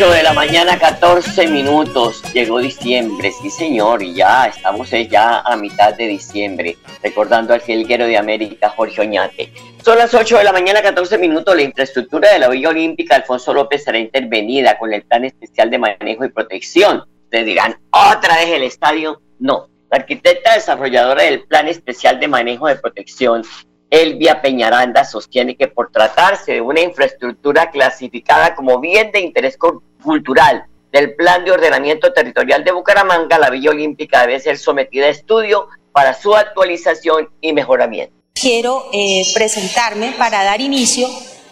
8 0.00 0.12
de 0.12 0.22
la 0.22 0.32
mañana, 0.32 0.78
14 0.78 1.46
minutos. 1.48 2.22
Llegó 2.32 2.58
diciembre, 2.58 3.30
sí 3.32 3.50
señor, 3.50 4.02
y 4.02 4.14
ya 4.14 4.46
estamos 4.46 4.90
eh, 4.94 5.06
ya 5.06 5.40
a 5.40 5.58
mitad 5.58 5.92
de 5.92 6.06
diciembre, 6.06 6.78
recordando 7.02 7.52
al 7.52 7.60
jilguero 7.60 8.06
de 8.06 8.16
América, 8.16 8.70
Jorge 8.70 9.02
Oñate. 9.02 9.52
Son 9.84 9.98
las 9.98 10.14
8 10.14 10.38
de 10.38 10.44
la 10.44 10.52
mañana, 10.52 10.80
14 10.80 11.18
minutos. 11.18 11.54
La 11.54 11.60
infraestructura 11.60 12.32
de 12.32 12.38
la 12.38 12.48
Villa 12.48 12.70
Olímpica 12.70 13.16
Alfonso 13.16 13.52
López 13.52 13.84
será 13.84 13.98
intervenida 13.98 14.78
con 14.78 14.90
el 14.94 15.02
Plan 15.02 15.26
Especial 15.26 15.68
de 15.68 15.76
Manejo 15.76 16.24
y 16.24 16.30
Protección. 16.30 17.04
Ustedes 17.24 17.44
dirán, 17.44 17.78
¿otra 17.90 18.36
vez 18.36 18.48
el 18.48 18.62
estadio? 18.62 19.20
No. 19.38 19.68
La 19.90 19.98
arquitecta 19.98 20.54
desarrolladora 20.54 21.24
del 21.24 21.42
Plan 21.42 21.68
Especial 21.68 22.18
de 22.18 22.26
Manejo 22.26 22.68
de 22.68 22.76
Protección, 22.76 23.42
Elvia 23.90 24.40
Peñaranda, 24.40 25.04
sostiene 25.04 25.56
que 25.56 25.68
por 25.68 25.90
tratarse 25.90 26.52
de 26.52 26.60
una 26.60 26.80
infraestructura 26.80 27.70
clasificada 27.70 28.54
como 28.54 28.78
bien 28.78 29.10
de 29.12 29.20
interés 29.20 29.56
cu- 29.58 29.82
cultural 30.02 30.64
del 30.92 31.14
Plan 31.14 31.44
de 31.44 31.52
Ordenamiento 31.52 32.12
Territorial 32.12 32.64
de 32.64 32.72
Bucaramanga, 32.72 33.38
la 33.38 33.50
Villa 33.50 33.70
Olímpica 33.70 34.20
debe 34.26 34.40
ser 34.40 34.58
sometida 34.58 35.06
a 35.06 35.10
estudio 35.10 35.68
para 35.92 36.14
su 36.14 36.34
actualización 36.36 37.28
y 37.40 37.52
mejoramiento. 37.52 38.14
quiero 38.34 38.84
eh, 38.92 39.24
presentarme 39.34 40.14
para 40.18 40.44
dar 40.44 40.60
inicio 40.60 41.08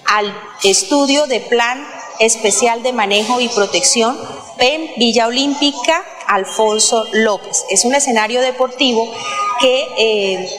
al 0.06 0.32
estudio 0.64 1.26
de 1.26 1.40
Plan 1.40 1.84
Especial 2.20 2.82
de 2.82 2.92
Manejo 2.92 3.40
y 3.40 3.48
Protección 3.48 4.18
PEM 4.56 4.90
Villa 4.96 5.26
Olímpica 5.26 6.04
Alfonso 6.26 7.06
López. 7.12 7.64
Es 7.70 7.84
un 7.84 7.94
escenario 7.94 8.40
deportivo 8.40 9.12
que 9.60 9.86
eh, 9.98 10.50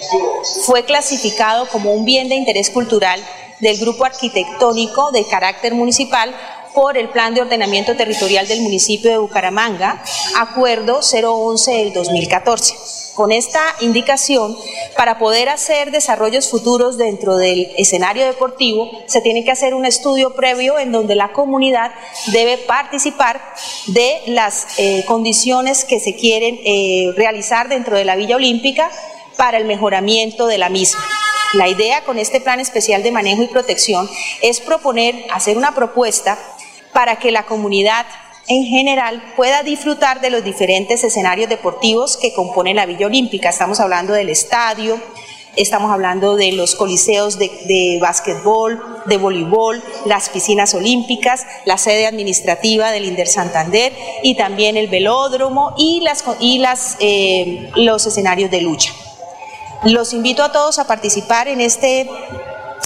fue 0.65 0.83
clasificado 0.83 1.67
como 1.67 1.93
un 1.93 2.05
bien 2.05 2.29
de 2.29 2.35
interés 2.35 2.69
cultural 2.69 3.23
del 3.59 3.77
grupo 3.77 4.05
arquitectónico 4.05 5.11
de 5.11 5.27
carácter 5.27 5.73
municipal 5.73 6.33
por 6.73 6.97
el 6.97 7.09
Plan 7.09 7.33
de 7.33 7.41
Ordenamiento 7.41 7.95
Territorial 7.95 8.47
del 8.47 8.61
municipio 8.61 9.11
de 9.11 9.17
Bucaramanga, 9.17 10.03
Acuerdo 10.37 11.01
011 11.01 11.71
del 11.71 11.93
2014. 11.93 12.75
Con 13.15 13.31
esta 13.31 13.61
indicación, 13.81 14.57
para 14.99 15.17
poder 15.17 15.47
hacer 15.47 15.91
desarrollos 15.91 16.49
futuros 16.49 16.97
dentro 16.97 17.37
del 17.37 17.71
escenario 17.77 18.25
deportivo, 18.25 18.91
se 19.05 19.21
tiene 19.21 19.45
que 19.45 19.51
hacer 19.51 19.73
un 19.73 19.85
estudio 19.85 20.35
previo 20.35 20.77
en 20.77 20.91
donde 20.91 21.15
la 21.15 21.31
comunidad 21.31 21.93
debe 22.33 22.57
participar 22.57 23.41
de 23.87 24.21
las 24.25 24.77
eh, 24.77 25.05
condiciones 25.07 25.85
que 25.85 26.01
se 26.01 26.17
quieren 26.17 26.59
eh, 26.65 27.13
realizar 27.15 27.69
dentro 27.69 27.95
de 27.95 28.03
la 28.03 28.17
Villa 28.17 28.35
Olímpica 28.35 28.91
para 29.37 29.57
el 29.57 29.63
mejoramiento 29.63 30.47
de 30.47 30.57
la 30.57 30.67
misma. 30.67 31.01
La 31.53 31.69
idea 31.69 32.03
con 32.03 32.19
este 32.19 32.41
plan 32.41 32.59
especial 32.59 33.01
de 33.01 33.13
manejo 33.13 33.41
y 33.41 33.47
protección 33.47 34.09
es 34.41 34.59
proponer, 34.59 35.27
hacer 35.31 35.57
una 35.57 35.73
propuesta 35.73 36.37
para 36.91 37.19
que 37.19 37.31
la 37.31 37.45
comunidad 37.45 38.05
en 38.49 38.65
general 38.65 39.21
pueda 39.35 39.61
disfrutar 39.61 40.21
de 40.21 40.31
los 40.31 40.43
diferentes 40.43 41.03
escenarios 41.03 41.49
deportivos 41.49 42.17
que 42.17 42.33
componen 42.33 42.77
la 42.77 42.87
Villa 42.87 43.05
Olímpica. 43.05 43.49
Estamos 43.49 43.79
hablando 43.79 44.13
del 44.13 44.29
estadio, 44.29 44.99
estamos 45.55 45.91
hablando 45.91 46.35
de 46.35 46.51
los 46.53 46.73
coliseos 46.73 47.37
de, 47.37 47.47
de 47.65 47.99
básquetbol, 48.01 49.03
de 49.05 49.17
voleibol, 49.17 49.83
las 50.05 50.29
piscinas 50.29 50.73
olímpicas, 50.73 51.45
la 51.65 51.77
sede 51.77 52.07
administrativa 52.07 52.89
del 52.89 53.05
Inder 53.05 53.27
Santander 53.27 53.93
y 54.23 54.35
también 54.35 54.77
el 54.77 54.87
velódromo 54.87 55.75
y, 55.77 56.01
las, 56.01 56.23
y 56.39 56.57
las, 56.57 56.97
eh, 56.99 57.69
los 57.75 58.07
escenarios 58.07 58.49
de 58.49 58.61
lucha. 58.61 58.91
Los 59.83 60.11
invito 60.11 60.41
a 60.43 60.51
todos 60.51 60.79
a 60.79 60.87
participar 60.87 61.47
en 61.47 61.61
este, 61.61 62.09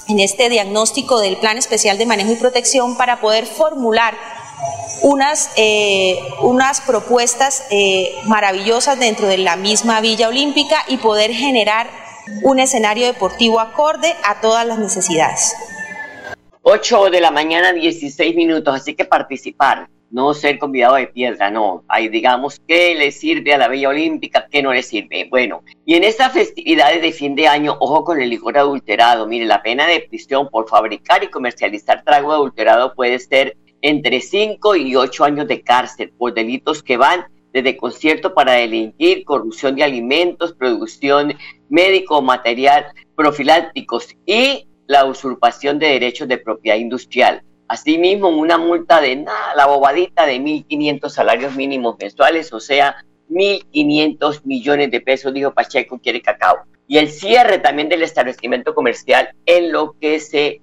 en 0.09 0.19
este 0.19 0.49
diagnóstico 0.49 1.21
del 1.21 1.37
Plan 1.37 1.57
Especial 1.57 1.97
de 1.97 2.05
Manejo 2.05 2.33
y 2.33 2.35
Protección 2.35 2.97
para 2.97 3.21
poder 3.21 3.45
formular 3.45 4.32
unas, 5.03 5.53
eh, 5.57 6.17
unas 6.41 6.81
propuestas 6.81 7.67
eh, 7.69 8.15
maravillosas 8.25 8.97
dentro 8.97 9.27
de 9.27 9.37
la 9.37 9.57
misma 9.57 10.01
Villa 10.01 10.29
Olímpica 10.29 10.77
y 10.87 10.97
poder 10.97 11.31
generar 11.31 11.87
un 12.41 12.59
escenario 12.59 13.05
deportivo 13.05 13.59
acorde 13.59 14.15
a 14.23 14.39
todas 14.39 14.65
las 14.65 14.79
necesidades. 14.79 15.55
8 16.61 17.09
de 17.09 17.19
la 17.19 17.31
mañana, 17.31 17.73
16 17.73 18.33
minutos, 18.35 18.73
así 18.73 18.95
que 18.95 19.03
participar, 19.03 19.89
no 20.09 20.33
ser 20.33 20.57
convidado 20.57 20.95
de 20.95 21.07
piedra, 21.07 21.51
no. 21.51 21.83
Ahí 21.89 22.07
digamos 22.07 22.61
qué 22.65 22.95
le 22.95 23.11
sirve 23.11 23.53
a 23.53 23.57
la 23.57 23.67
Villa 23.67 23.89
Olímpica, 23.89 24.47
qué 24.49 24.61
no 24.63 24.71
le 24.71 24.83
sirve. 24.83 25.27
Bueno, 25.29 25.63
y 25.85 25.95
en 25.95 26.05
estas 26.05 26.31
festividades 26.31 27.01
de 27.01 27.11
fin 27.11 27.35
de 27.35 27.49
año, 27.49 27.75
ojo 27.79 28.05
con 28.05 28.21
el 28.21 28.29
licor 28.29 28.57
adulterado. 28.57 29.27
Mire, 29.27 29.45
la 29.45 29.61
pena 29.61 29.85
de 29.85 29.99
prisión 29.99 30.49
por 30.49 30.69
fabricar 30.69 31.23
y 31.23 31.27
comercializar 31.27 32.03
trago 32.05 32.31
adulterado 32.31 32.93
puede 32.93 33.19
ser 33.19 33.57
entre 33.83 34.21
5 34.21 34.75
y 34.77 34.95
8 34.95 35.23
años 35.25 35.47
de 35.47 35.61
cárcel 35.61 36.11
por 36.17 36.33
delitos 36.33 36.81
que 36.81 36.97
van 36.97 37.25
desde 37.51 37.77
concierto 37.77 38.33
para 38.33 38.53
delinquir, 38.53 39.23
corrupción 39.25 39.75
de 39.75 39.83
alimentos, 39.83 40.53
producción 40.53 41.35
médico, 41.69 42.21
material 42.21 42.85
profilácticos 43.15 44.15
y 44.25 44.67
la 44.87 45.05
usurpación 45.05 45.77
de 45.77 45.87
derechos 45.87 46.27
de 46.27 46.39
propiedad 46.39 46.77
industrial. 46.77 47.43
Asimismo, 47.67 48.29
una 48.29 48.57
multa 48.57 49.01
de 49.01 49.17
nada, 49.17 49.53
la 49.55 49.67
bobadita 49.67 50.25
de 50.25 50.39
1.500 50.39 51.09
salarios 51.09 51.55
mínimos 51.55 51.95
mensuales, 51.99 52.51
o 52.53 52.59
sea, 52.59 52.95
1.500 53.29 54.41
millones 54.45 54.91
de 54.91 55.01
pesos, 55.01 55.33
dijo 55.33 55.53
Pacheco, 55.53 55.99
quiere 55.99 56.21
cacao. 56.21 56.63
Y 56.87 56.97
el 56.97 57.09
cierre 57.09 57.59
también 57.59 57.89
del 57.89 58.03
establecimiento 58.03 58.73
comercial 58.73 59.29
en 59.45 59.71
lo 59.71 59.93
que 59.99 60.19
se, 60.19 60.61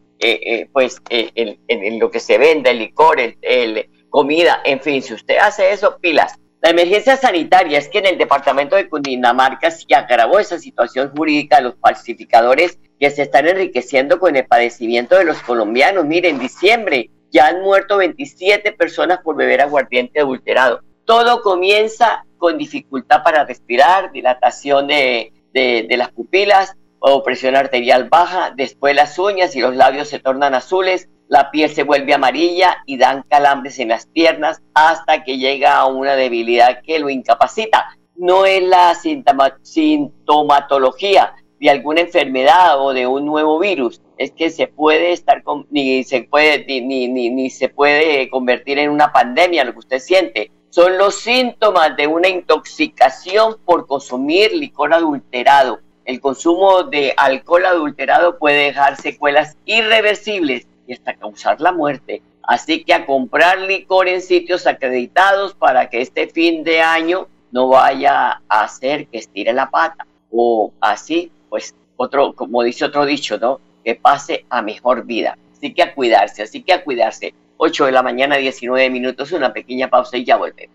pues, 0.73 1.01
eh, 1.11 1.31
en, 1.35 1.59
en- 1.69 1.85
en 1.85 1.99
lo 1.99 2.11
que 2.11 2.21
se 2.21 2.39
vende, 2.39 2.71
el 2.71 2.79
licor, 2.79 3.19
el, 3.21 3.91
comida, 4.11 4.61
en 4.65 4.81
fin, 4.81 5.03
si 5.03 5.15
usted 5.15 5.37
hace 5.39 5.73
eso, 5.73 5.99
pilas. 6.01 6.35
La 6.63 6.71
emergencia 6.71 7.17
sanitaria 7.17 7.79
es 7.79 7.89
que 7.89 7.99
en 8.01 8.07
el 8.07 8.19
departamento 8.19 8.77
de 8.77 8.89
Cundinamarca 8.89 9.71
se 9.71 9.87
agravó 9.95 10.39
esa 10.39 10.59
situación 10.59 11.11
jurídica 11.17 11.57
de 11.57 11.63
los 11.63 11.75
falsificadores 11.81 12.79
que 12.99 13.11
se 13.11 13.23
están 13.23 13.49
enriqueciendo 13.49 14.19
con 14.19 14.37
el 14.37 14.47
padecimiento 14.47 15.17
de 15.17 15.25
los 15.25 15.39
colombianos. 15.43 16.05
Mire, 16.05 16.29
en 16.29 16.39
diciembre 16.39 17.09
ya 17.31 17.47
han 17.47 17.63
muerto 17.63 17.97
27 17.97 18.73
personas 18.73 19.21
por 19.25 19.37
beber 19.37 19.63
aguardiente 19.63 20.21
adulterado. 20.21 20.81
Todo 21.07 21.41
comienza 21.41 22.25
con 22.37 22.59
dificultad 22.59 23.23
para 23.23 23.45
respirar, 23.45 24.13
dilatación 24.13 24.89
de- 24.89 25.33
de 25.55 25.97
las 25.97 26.11
pupilas 26.11 26.75
o 27.01 27.23
presión 27.23 27.57
arterial 27.57 28.09
baja, 28.09 28.53
después 28.55 28.95
las 28.95 29.19
uñas 29.19 29.57
y 29.57 29.61
los 29.61 29.75
labios 29.75 30.09
se 30.09 30.21
tornan 30.21 30.55
azules, 30.55 31.09
la 31.29 31.51
piel 31.51 31.71
se 31.71 31.83
vuelve 31.83 32.13
amarilla 32.15 32.79
y 32.87 32.97
dan 32.99 33.25
calambres 33.29 33.79
en 33.79 33.89
las 33.89 34.07
piernas 34.07 34.61
hasta 34.75 35.25
que 35.25 35.39
llega 35.39 35.77
a 35.77 35.87
una 35.87 36.15
debilidad 36.15 36.83
que 36.83 36.99
lo 36.99 37.09
incapacita. 37.09 37.97
No 38.17 38.45
es 38.45 38.63
la 38.63 38.95
sintoma- 38.95 39.57
sintomatología 39.63 41.35
de 41.59 41.71
alguna 41.71 42.01
enfermedad 42.03 42.81
o 42.81 42.93
de 42.93 43.07
un 43.07 43.25
nuevo 43.27 43.59
virus, 43.59 44.01
es 44.19 44.33
que 44.33 44.51
se 44.51 44.67
puede 44.67 45.13
estar 45.13 45.43
con, 45.43 45.67
ni 45.71 46.05
se 46.05 46.23
puede 46.25 46.65
ni, 46.67 46.81
ni, 46.81 47.09
ni, 47.09 47.31
ni 47.31 47.51
se 47.51 47.69
puede 47.69 48.29
convertir 48.29 48.79
en 48.79 48.91
una 48.91 49.13
pandemia 49.13 49.65
lo 49.65 49.73
que 49.73 49.79
usted 49.79 49.99
siente. 49.99 50.51
Son 50.71 50.99
los 50.99 51.17
síntomas 51.17 51.97
de 51.97 52.07
una 52.07 52.29
intoxicación 52.29 53.57
por 53.65 53.87
consumir 53.87 54.53
licor 54.53 54.95
adulterado. 54.95 55.81
El 56.11 56.21
consumo 56.21 56.83
de 56.83 57.15
alcohol 57.17 57.67
adulterado 57.67 58.37
puede 58.37 58.65
dejar 58.65 58.97
secuelas 58.97 59.57
irreversibles 59.65 60.67
y 60.89 60.95
hasta 60.95 61.15
causar 61.15 61.61
la 61.61 61.71
muerte. 61.71 62.21
Así 62.43 62.83
que 62.83 62.95
a 62.95 63.07
comprar 63.07 63.61
licor 63.61 64.09
en 64.09 64.21
sitios 64.21 64.67
acreditados 64.67 65.55
para 65.55 65.89
que 65.89 66.01
este 66.01 66.27
fin 66.27 66.65
de 66.65 66.81
año 66.81 67.29
no 67.53 67.69
vaya 67.69 68.43
a 68.49 68.65
hacer 68.65 69.07
que 69.07 69.19
estire 69.19 69.53
la 69.53 69.71
pata. 69.71 70.05
O 70.33 70.73
así, 70.81 71.31
pues, 71.49 71.77
otro, 71.97 72.33
como 72.33 72.65
dice 72.65 72.87
otro 72.87 73.07
dicho, 73.07 73.39
¿no? 73.39 73.61
Que 73.85 73.95
pase 73.95 74.47
a 74.51 74.63
mejor 74.63 75.05
vida. 75.05 75.39
Así 75.53 75.73
que 75.73 75.85
a 75.85 75.95
cuidarse, 75.95 76.43
así 76.43 76.65
que 76.65 76.73
a 76.73 76.83
cuidarse. 76.83 77.35
8 77.57 77.87
de 77.87 77.93
la 77.93 78.03
mañana, 78.03 78.37
19 78.37 78.91
minutos, 78.91 79.31
una 79.31 79.53
pequeña 79.53 79.89
pausa 79.89 80.17
y 80.17 80.25
ya 80.25 80.37
volvemos. 80.37 80.75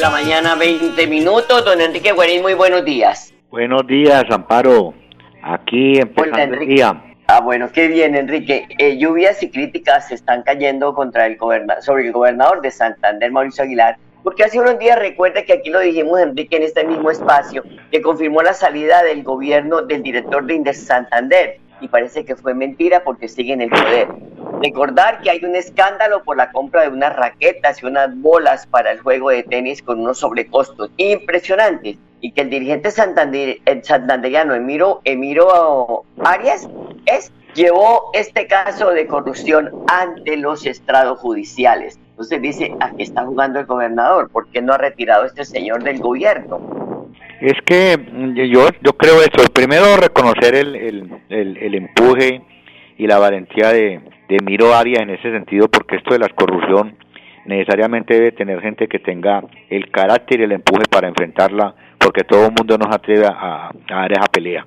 De 0.00 0.06
la 0.06 0.10
mañana, 0.12 0.54
20 0.54 1.06
minutos. 1.08 1.62
Don 1.62 1.78
Enrique 1.78 2.12
Guarín, 2.12 2.40
muy 2.40 2.54
buenos 2.54 2.86
días. 2.86 3.34
Buenos 3.50 3.86
días, 3.86 4.24
Amparo. 4.30 4.94
Aquí 5.42 5.98
empezando 5.98 6.38
el 6.38 6.52
Enrique. 6.54 6.74
día. 6.74 7.02
Ah, 7.26 7.40
bueno, 7.40 7.70
qué 7.70 7.86
bien, 7.88 8.14
Enrique. 8.14 8.66
Eh, 8.78 8.96
lluvias 8.96 9.42
y 9.42 9.50
críticas 9.50 10.08
se 10.08 10.14
están 10.14 10.42
cayendo 10.42 10.94
contra 10.94 11.26
el 11.26 11.36
goberna 11.36 11.82
sobre 11.82 12.06
el 12.06 12.12
gobernador 12.12 12.62
de 12.62 12.70
Santander, 12.70 13.30
Mauricio 13.30 13.64
Aguilar, 13.64 13.98
porque 14.22 14.44
hace 14.44 14.58
unos 14.58 14.78
días 14.78 14.98
recuerda 14.98 15.42
que 15.42 15.52
aquí 15.52 15.68
lo 15.68 15.80
dijimos, 15.80 16.18
Enrique, 16.18 16.56
en 16.56 16.62
este 16.62 16.82
mismo 16.84 17.10
espacio, 17.10 17.62
que 17.92 18.00
confirmó 18.00 18.40
la 18.40 18.54
salida 18.54 19.02
del 19.02 19.22
gobierno 19.22 19.82
del 19.82 20.02
director 20.02 20.46
de 20.46 20.54
Indes 20.54 20.82
Santander. 20.82 21.58
Y 21.82 21.88
parece 21.88 22.24
que 22.24 22.36
fue 22.36 22.54
mentira 22.54 23.04
porque 23.04 23.28
sigue 23.28 23.52
en 23.52 23.60
el 23.60 23.68
poder. 23.68 24.08
Recordar 24.62 25.22
que 25.22 25.30
hay 25.30 25.42
un 25.42 25.56
escándalo 25.56 26.22
por 26.22 26.36
la 26.36 26.52
compra 26.52 26.82
de 26.82 26.88
unas 26.88 27.16
raquetas 27.16 27.82
y 27.82 27.86
unas 27.86 28.14
bolas 28.20 28.66
para 28.66 28.92
el 28.92 29.00
juego 29.00 29.30
de 29.30 29.42
tenis 29.42 29.82
con 29.82 30.00
unos 30.00 30.18
sobrecostos 30.18 30.90
impresionantes 30.98 31.96
y 32.20 32.32
que 32.32 32.42
el 32.42 32.50
dirigente 32.50 32.90
el 33.64 33.84
santanderiano 33.84 34.54
Emiro, 34.54 35.00
Emiro 35.04 36.04
Arias 36.22 36.68
es, 37.06 37.32
llevó 37.54 38.10
este 38.12 38.46
caso 38.46 38.90
de 38.90 39.06
corrupción 39.06 39.70
ante 39.88 40.36
los 40.36 40.66
estrados 40.66 41.18
judiciales. 41.20 41.98
Entonces 42.10 42.42
dice, 42.42 42.74
¿a 42.80 42.90
qué 42.90 43.02
está 43.02 43.24
jugando 43.24 43.60
el 43.60 43.64
gobernador? 43.64 44.28
¿Por 44.30 44.50
qué 44.50 44.60
no 44.60 44.74
ha 44.74 44.78
retirado 44.78 45.22
a 45.24 45.26
este 45.28 45.46
señor 45.46 45.82
del 45.82 46.00
gobierno? 46.00 47.08
Es 47.40 47.54
que 47.64 47.96
mm, 47.96 48.34
yo, 48.34 48.68
yo 48.82 48.92
creo 48.92 49.22
eso. 49.22 49.50
Primero, 49.54 49.96
reconocer 49.96 50.54
el, 50.54 50.76
el, 51.30 51.56
el 51.56 51.74
empuje 51.74 52.42
y 52.98 53.06
la 53.06 53.18
valentía 53.18 53.72
de, 53.72 54.02
de 54.30 54.38
Miro 54.44 54.74
Arias 54.74 55.02
en 55.02 55.10
ese 55.10 55.32
sentido, 55.32 55.68
porque 55.68 55.96
esto 55.96 56.14
de 56.14 56.20
la 56.20 56.28
corrupción 56.28 56.96
necesariamente 57.46 58.14
debe 58.14 58.32
tener 58.32 58.60
gente 58.60 58.86
que 58.86 59.00
tenga 59.00 59.42
el 59.68 59.90
carácter 59.90 60.40
y 60.40 60.44
el 60.44 60.52
empuje 60.52 60.84
para 60.88 61.08
enfrentarla, 61.08 61.74
porque 61.98 62.22
todo 62.22 62.46
el 62.46 62.52
mundo 62.52 62.78
nos 62.78 62.94
atreve 62.94 63.26
a, 63.26 63.68
a 63.68 63.72
dar 63.88 64.12
esa 64.12 64.26
pelea. 64.30 64.66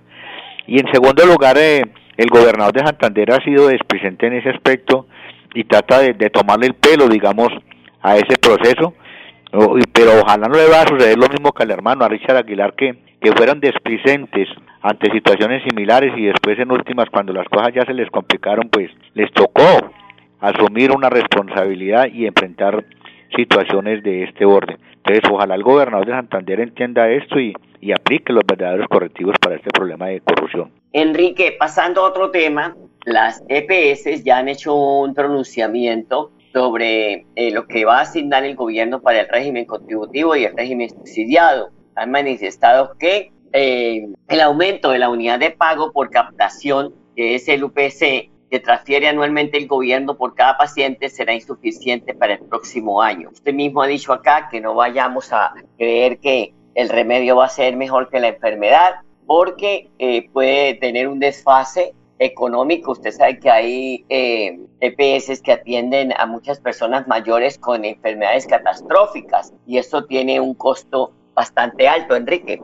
Y 0.68 0.80
en 0.80 0.92
segundo 0.92 1.26
lugar, 1.26 1.58
eh, 1.58 1.82
el 2.18 2.28
gobernador 2.30 2.74
de 2.74 2.86
Santander 2.86 3.32
ha 3.32 3.44
sido 3.44 3.70
desplicente 3.70 4.28
en 4.28 4.34
ese 4.34 4.50
aspecto 4.50 5.08
y 5.54 5.64
trata 5.64 6.00
de, 6.00 6.14
de 6.14 6.30
tomarle 6.30 6.68
el 6.68 6.74
pelo, 6.74 7.08
digamos, 7.08 7.50
a 8.02 8.18
ese 8.18 8.38
proceso, 8.38 8.94
pero 9.94 10.12
ojalá 10.22 10.48
no 10.48 10.58
le 10.58 10.68
va 10.68 10.82
a 10.82 10.88
suceder 10.88 11.18
lo 11.18 11.28
mismo 11.28 11.54
que 11.54 11.64
al 11.64 11.72
hermano, 11.72 12.04
a 12.04 12.10
Richard 12.10 12.38
Aguilar, 12.38 12.74
que, 12.76 12.96
que 13.24 13.32
fueron 13.32 13.62
desplicentes 13.62 14.50
ante 14.82 15.10
situaciones 15.12 15.64
similares 15.64 16.12
y 16.18 16.26
después 16.26 16.60
en 16.60 16.72
últimas, 16.72 17.10
cuando 17.10 17.32
las 17.32 17.48
cosas 17.48 17.74
ya 17.74 17.86
se 17.86 17.94
les 17.94 18.10
complicaron, 18.12 18.70
pues 18.70 18.92
les 19.14 19.32
tocó 19.32 19.92
asumir 20.42 20.92
una 20.92 21.10
responsabilidad 21.10 22.08
y 22.12 22.26
enfrentar 22.26 22.84
situaciones 23.34 24.04
de 24.04 24.26
este 24.26 24.44
orden. 24.44 24.78
Entonces, 24.98 25.24
ojalá 25.32 25.56
el 25.56 25.64
gobernador 25.64 26.06
de 26.06 26.12
Santander 26.12 26.60
entienda 26.60 27.10
esto 27.10 27.40
y, 27.40 27.54
y 27.80 27.94
aplique 27.94 28.34
los 28.34 28.44
verdaderos 28.46 28.88
correctivos 28.90 29.38
para 29.40 29.56
este 29.56 29.70
problema 29.70 30.08
de 30.08 30.20
corrupción. 30.20 30.72
Enrique, 30.92 31.56
pasando 31.58 32.02
a 32.02 32.10
otro 32.10 32.30
tema, 32.30 32.76
las 33.06 33.42
EPS 33.48 34.24
ya 34.26 34.40
han 34.40 34.50
hecho 34.50 34.76
un 34.76 35.14
pronunciamiento 35.14 36.32
sobre 36.52 37.26
eh, 37.36 37.52
lo 37.52 37.68
que 37.68 37.86
va 37.86 38.00
a 38.00 38.02
asignar 38.02 38.44
el 38.44 38.56
gobierno 38.56 39.02
para 39.02 39.22
el 39.22 39.30
régimen 39.30 39.66
contributivo 39.66 40.36
y 40.36 40.44
el 40.44 40.56
régimen 40.56 40.90
subsidiado. 40.90 41.72
Han 41.96 42.12
manifestado 42.12 42.96
que 42.98 43.32
eh, 43.52 44.08
el 44.28 44.42
aumento 44.42 44.92
de 44.92 45.00
la 45.00 45.10
unidad 45.10 45.40
de 45.40 45.52
pago 45.52 45.92
por 45.92 46.10
captación, 46.10 46.94
que 47.16 47.36
es 47.36 47.48
el 47.48 47.64
UPC, 47.64 48.32
que 48.50 48.60
transfiere 48.60 49.08
anualmente 49.08 49.58
el 49.58 49.68
gobierno 49.68 50.16
por 50.16 50.36
cada 50.36 50.58
paciente, 50.58 51.10
será 51.10 51.34
insuficiente 51.34 52.14
para 52.14 52.34
el 52.34 52.40
próximo 52.40 53.02
año. 53.02 53.30
Usted 53.32 53.54
mismo 53.54 53.82
ha 53.82 53.88
dicho 53.88 54.14
acá 54.14 54.48
que 54.50 54.62
no 54.62 54.76
vayamos 54.76 55.34
a 55.34 55.54
creer 55.78 56.20
que 56.20 56.54
el 56.76 56.90
remedio 56.90 57.36
va 57.36 57.46
a 57.46 57.50
ser 57.50 57.76
mejor 57.76 58.10
que 58.10 58.20
la 58.20 58.30
enfermedad, 58.30 58.96
porque 59.26 59.90
eh, 60.00 60.30
puede 60.32 60.76
tener 60.76 61.08
un 61.08 61.20
desfase 61.20 61.94
económico. 62.20 62.92
Usted 62.92 63.12
sabe 63.12 63.40
que 63.40 63.50
hay 63.50 64.06
eh, 64.10 64.60
EPS 64.82 65.42
que 65.42 65.52
atienden 65.52 66.14
a 66.18 66.26
muchas 66.26 66.60
personas 66.60 67.08
mayores 67.08 67.58
con 67.58 67.86
enfermedades 67.86 68.48
catastróficas 68.48 69.54
y 69.66 69.78
eso 69.78 70.06
tiene 70.06 70.40
un 70.40 70.54
costo 70.54 71.14
bastante 71.34 71.88
alto, 71.88 72.16
Enrique. 72.16 72.60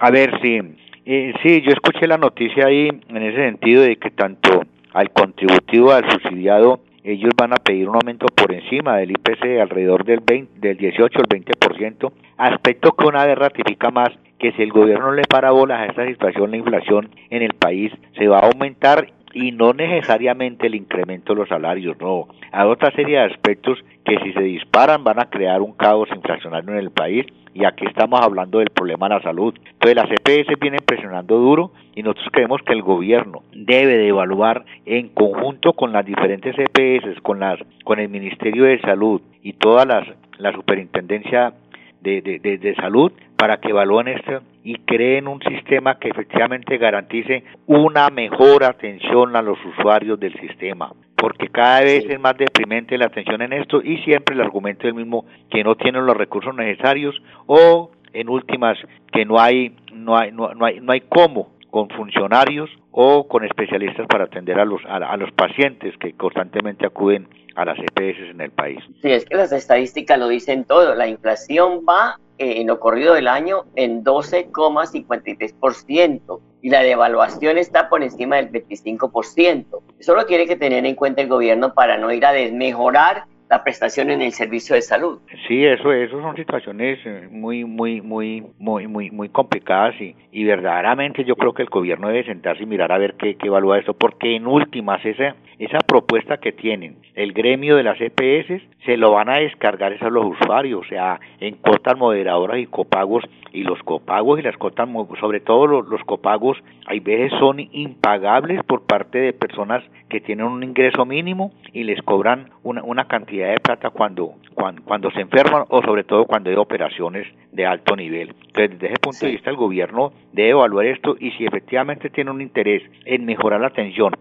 A 0.00 0.10
ver, 0.10 0.38
sí, 0.40 0.60
eh, 1.04 1.32
sí, 1.42 1.62
yo 1.62 1.70
escuché 1.72 2.06
la 2.06 2.18
noticia 2.18 2.66
ahí 2.66 2.88
en 2.88 3.16
ese 3.16 3.44
sentido 3.44 3.82
de 3.82 3.96
que 3.96 4.10
tanto 4.10 4.64
al 4.92 5.10
contributivo, 5.10 5.92
al 5.92 6.10
subsidiado, 6.10 6.80
ellos 7.02 7.32
van 7.36 7.52
a 7.52 7.56
pedir 7.56 7.88
un 7.88 7.96
aumento 7.96 8.26
por 8.26 8.52
encima 8.52 8.98
del 8.98 9.12
IPC 9.12 9.60
alrededor 9.60 10.04
del 10.04 10.20
20, 10.20 10.60
del 10.60 10.76
18 10.76 11.18
al 11.18 11.26
20%, 11.26 12.12
aspecto 12.36 12.92
que 12.92 13.06
una 13.06 13.24
vez 13.24 13.38
ratifica 13.38 13.90
más 13.90 14.10
que 14.38 14.52
si 14.52 14.62
el 14.62 14.70
gobierno 14.70 15.06
no 15.06 15.12
le 15.12 15.22
para 15.22 15.50
bolas 15.50 15.80
a 15.80 15.86
esta 15.86 16.06
situación, 16.06 16.50
la 16.50 16.58
inflación 16.58 17.08
en 17.30 17.42
el 17.42 17.54
país 17.54 17.92
se 18.16 18.28
va 18.28 18.38
a 18.38 18.46
aumentar 18.46 19.08
y 19.32 19.52
no 19.52 19.72
necesariamente 19.72 20.66
el 20.66 20.74
incremento 20.74 21.32
de 21.32 21.40
los 21.40 21.48
salarios, 21.48 21.96
no. 22.00 22.28
Hay 22.52 22.66
otra 22.66 22.90
serie 22.92 23.18
de 23.18 23.24
aspectos 23.24 23.78
que 24.04 24.18
si 24.20 24.32
se 24.32 24.40
disparan 24.40 25.04
van 25.04 25.20
a 25.20 25.28
crear 25.28 25.60
un 25.60 25.72
caos 25.72 26.08
inflacionario 26.14 26.70
en 26.70 26.78
el 26.78 26.90
país 26.90 27.26
y 27.54 27.64
aquí 27.64 27.84
estamos 27.86 28.20
hablando 28.20 28.58
del 28.58 28.70
problema 28.70 29.08
de 29.08 29.16
la 29.16 29.22
salud. 29.22 29.54
Entonces 29.64 29.96
las 29.96 30.10
EPS 30.10 30.58
vienen 30.60 30.80
presionando 30.84 31.38
duro 31.38 31.72
y 31.94 32.02
nosotros 32.02 32.28
creemos 32.32 32.62
que 32.62 32.72
el 32.72 32.82
gobierno 32.82 33.42
debe 33.52 33.98
de 33.98 34.08
evaluar 34.08 34.64
en 34.86 35.08
conjunto 35.08 35.72
con 35.72 35.92
las 35.92 36.06
diferentes 36.06 36.54
EPS, 36.56 37.20
con 37.22 37.40
las 37.40 37.58
con 37.84 37.98
el 37.98 38.08
Ministerio 38.08 38.64
de 38.64 38.80
Salud 38.80 39.20
y 39.42 39.54
todas 39.54 39.86
las 39.86 40.06
la 40.38 40.52
superintendencia 40.52 41.52
de, 42.00 42.22
de, 42.22 42.38
de, 42.38 42.58
de 42.58 42.74
salud 42.76 43.12
para 43.36 43.58
que 43.58 43.70
evalúen 43.70 44.08
esto 44.08 44.40
y 44.68 44.74
creen 44.80 45.28
un 45.28 45.40
sistema 45.40 45.98
que 45.98 46.08
efectivamente 46.10 46.76
garantice 46.76 47.42
una 47.64 48.10
mejor 48.10 48.64
atención 48.64 49.34
a 49.34 49.40
los 49.40 49.56
usuarios 49.64 50.20
del 50.20 50.38
sistema 50.38 50.92
porque 51.16 51.48
cada 51.48 51.80
vez 51.80 52.04
es 52.06 52.20
más 52.20 52.36
deprimente 52.36 52.98
la 52.98 53.06
atención 53.06 53.40
en 53.40 53.54
esto 53.54 53.80
y 53.82 53.96
siempre 54.02 54.34
el 54.34 54.42
argumento 54.42 54.82
es 54.82 54.88
el 54.88 54.94
mismo 54.94 55.24
que 55.50 55.64
no 55.64 55.74
tienen 55.74 56.04
los 56.04 56.14
recursos 56.14 56.54
necesarios 56.54 57.14
o 57.46 57.92
en 58.12 58.28
últimas 58.28 58.76
que 59.10 59.24
no 59.24 59.40
hay 59.40 59.74
no 59.94 60.18
hay 60.18 60.32
no, 60.32 60.52
no 60.52 60.66
hay 60.66 60.80
no 60.80 60.92
hay 60.92 61.00
cómo 61.00 61.48
con 61.70 61.88
funcionarios 61.88 62.68
o 62.90 63.26
con 63.26 63.46
especialistas 63.46 64.06
para 64.06 64.24
atender 64.24 64.60
a 64.60 64.66
los 64.66 64.84
a, 64.84 64.96
a 64.96 65.16
los 65.16 65.32
pacientes 65.32 65.96
que 65.96 66.12
constantemente 66.12 66.84
acuden 66.84 67.26
a 67.56 67.64
las 67.64 67.78
EPS 67.78 68.30
en 68.30 68.40
el 68.42 68.50
país. 68.50 68.78
Sí, 69.00 69.10
es 69.10 69.24
que 69.24 69.34
las 69.34 69.50
estadísticas 69.50 70.18
lo 70.18 70.28
dicen 70.28 70.64
todo. 70.64 70.94
La 70.94 71.08
inflación 71.08 71.80
va 71.88 72.18
eh, 72.38 72.60
en 72.60 72.68
lo 72.68 72.80
corrido 72.80 73.14
del 73.14 73.28
año 73.28 73.64
en 73.74 74.04
12,53% 74.04 76.40
y 76.62 76.70
la 76.70 76.82
devaluación 76.82 77.58
está 77.58 77.88
por 77.88 78.02
encima 78.02 78.36
del 78.36 78.52
25%. 78.52 79.64
Eso 79.98 80.14
lo 80.14 80.26
tiene 80.26 80.46
que 80.46 80.56
tener 80.56 80.86
en 80.86 80.94
cuenta 80.94 81.22
el 81.22 81.28
gobierno 81.28 81.74
para 81.74 81.98
no 81.98 82.12
ir 82.12 82.24
a 82.24 82.32
desmejorar 82.32 83.24
la 83.50 83.64
prestación 83.64 84.10
en 84.10 84.22
el 84.22 84.32
servicio 84.32 84.74
de 84.74 84.82
salud. 84.82 85.20
Sí, 85.46 85.64
eso, 85.64 85.92
eso 85.92 86.20
son 86.20 86.36
situaciones 86.36 86.98
eh, 87.04 87.28
muy, 87.30 87.64
muy, 87.64 88.00
muy, 88.00 88.44
muy, 88.58 88.86
muy, 88.86 89.10
muy 89.10 89.28
complicadas 89.30 89.98
y, 90.00 90.14
y 90.32 90.44
verdaderamente 90.44 91.24
yo 91.24 91.36
creo 91.36 91.54
que 91.54 91.62
el 91.62 91.68
gobierno 91.68 92.08
debe 92.08 92.24
sentarse 92.24 92.62
y 92.62 92.66
mirar 92.66 92.92
a 92.92 92.98
ver 92.98 93.14
qué, 93.14 93.36
qué 93.36 93.46
evalúa 93.46 93.78
eso, 93.78 93.94
porque 93.94 94.36
en 94.36 94.46
últimas 94.46 95.04
esa, 95.04 95.34
esa 95.58 95.78
propuesta 95.78 96.38
que 96.38 96.52
tienen 96.52 96.96
el 97.14 97.32
gremio 97.32 97.76
de 97.76 97.82
las 97.82 97.98
EPS 98.00 98.62
se 98.84 98.96
lo 98.96 99.12
van 99.12 99.28
a 99.28 99.38
descargar 99.38 99.92
a 100.00 100.10
los 100.10 100.26
usuarios, 100.26 100.86
o 100.86 100.88
sea, 100.88 101.18
en 101.40 101.56
cotas 101.56 101.98
moderadoras 101.98 102.58
y 102.58 102.66
copagos 102.66 103.24
y 103.52 103.64
los 103.64 103.82
copagos 103.82 104.38
y 104.38 104.42
las 104.42 104.56
cotas, 104.56 104.88
sobre 105.18 105.40
todo 105.40 105.66
los 105.66 106.04
copagos, 106.04 106.58
hay 106.86 107.00
veces 107.00 107.32
son 107.40 107.58
impagables 107.58 108.62
por 108.64 108.82
parte 108.86 109.18
de 109.18 109.32
personas 109.32 109.82
que 110.08 110.20
tienen 110.20 110.46
un 110.46 110.62
ingreso 110.62 111.04
mínimo 111.04 111.52
y 111.72 111.84
les 111.84 112.00
cobran 112.02 112.50
una, 112.62 112.82
una 112.82 113.06
cantidad 113.06 113.50
de 113.50 113.60
plata 113.60 113.90
cuando, 113.90 114.34
cuando, 114.54 114.82
cuando 114.82 115.10
se 115.10 115.20
enferman 115.20 115.64
o 115.68 115.82
sobre 115.82 116.04
todo 116.04 116.24
cuando 116.24 116.50
hay 116.50 116.56
operaciones 116.56 117.26
de 117.52 117.66
alto 117.66 117.96
nivel. 117.96 118.34
Entonces, 118.46 118.70
desde 118.70 118.86
ese 118.86 119.00
punto 119.00 119.18
sí. 119.18 119.26
de 119.26 119.32
vista, 119.32 119.50
el 119.50 119.56
gobierno 119.56 120.12
debe 120.32 120.50
evaluar 120.50 120.86
esto 120.86 121.16
y 121.18 121.30
si 121.32 121.44
efectivamente 121.44 122.10
tiene 122.10 122.30
un 122.30 122.40
interés 122.40 122.82
en 123.04 123.24
mejorar 123.24 123.60
la 123.60 123.68
atención 123.68 124.12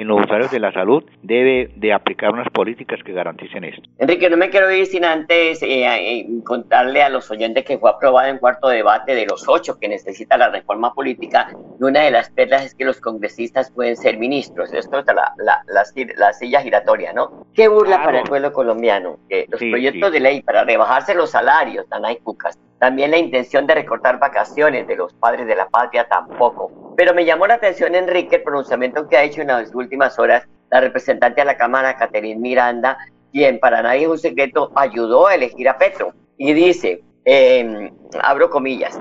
en 0.00 0.08
los 0.08 0.22
usuarios 0.22 0.50
de 0.50 0.60
la 0.60 0.72
salud 0.72 1.04
debe 1.22 1.70
de 1.76 1.92
aplicar 1.92 2.30
unas 2.32 2.48
políticas 2.48 2.98
que 3.04 3.12
garanticen 3.12 3.64
esto. 3.64 3.82
Enrique, 3.98 4.30
no 4.30 4.38
me 4.38 4.48
quiero 4.48 4.70
ir 4.72 4.86
sin 4.86 5.04
antes 5.04 5.62
eh, 5.62 5.84
eh, 5.84 6.26
contarle 6.42 7.02
a 7.02 7.10
los 7.10 7.30
oyentes 7.30 7.64
que 7.64 7.76
fue 7.76 7.90
aprobado 7.90 8.28
en 8.28 8.38
cuarto 8.38 8.68
debate 8.68 9.14
de 9.14 9.26
los 9.26 9.46
ocho 9.46 9.78
que 9.78 9.88
necesita 9.88 10.38
la 10.38 10.48
reforma 10.48 10.94
política 10.94 11.48
y 11.78 11.84
una 11.84 12.00
de 12.00 12.12
las 12.12 12.30
perlas 12.30 12.64
es 12.64 12.74
que 12.74 12.86
los 12.86 12.98
congresistas 12.98 13.70
pueden 13.72 13.94
ser 13.94 14.16
ministros. 14.16 14.72
Esto 14.72 15.00
es 15.00 15.06
la, 15.06 15.34
la, 15.36 15.62
la, 15.66 15.84
la 16.16 16.32
silla 16.32 16.62
giratoria, 16.62 17.12
¿no? 17.12 17.46
Qué 17.52 17.68
burla 17.68 17.96
claro. 17.96 18.04
para 18.04 18.18
el 18.20 18.24
pueblo 18.24 18.52
colombiano. 18.54 19.18
Que 19.28 19.44
los 19.50 19.60
sí, 19.60 19.70
proyectos 19.70 20.08
sí. 20.08 20.14
de 20.14 20.20
ley 20.20 20.40
para 20.40 20.64
rebajarse 20.64 21.14
los 21.14 21.30
salarios, 21.30 21.86
Danay 21.90 22.16
Cucas, 22.20 22.58
también 22.80 23.10
la 23.10 23.18
intención 23.18 23.66
de 23.66 23.74
recortar 23.74 24.18
vacaciones 24.18 24.86
de 24.86 24.96
los 24.96 25.12
padres 25.12 25.46
de 25.46 25.54
la 25.54 25.68
patria 25.68 26.08
tampoco. 26.08 26.89
Pero 27.00 27.14
me 27.14 27.24
llamó 27.24 27.46
la 27.46 27.54
atención, 27.54 27.94
Enrique, 27.94 28.36
el 28.36 28.42
pronunciamiento 28.42 29.08
que 29.08 29.16
ha 29.16 29.22
hecho 29.22 29.40
en 29.40 29.46
las 29.46 29.74
últimas 29.74 30.18
horas 30.18 30.46
la 30.68 30.82
representante 30.82 31.40
de 31.40 31.46
la 31.46 31.56
Cámara, 31.56 31.96
Caterine 31.96 32.38
Miranda, 32.38 32.98
quien 33.32 33.58
para 33.58 33.80
nadie 33.80 34.02
es 34.02 34.08
un 34.08 34.18
secreto 34.18 34.70
ayudó 34.74 35.26
a 35.26 35.34
elegir 35.34 35.66
a 35.70 35.78
Petro. 35.78 36.12
Y 36.36 36.52
dice, 36.52 37.02
eh, 37.24 37.90
abro 38.20 38.50
comillas, 38.50 39.00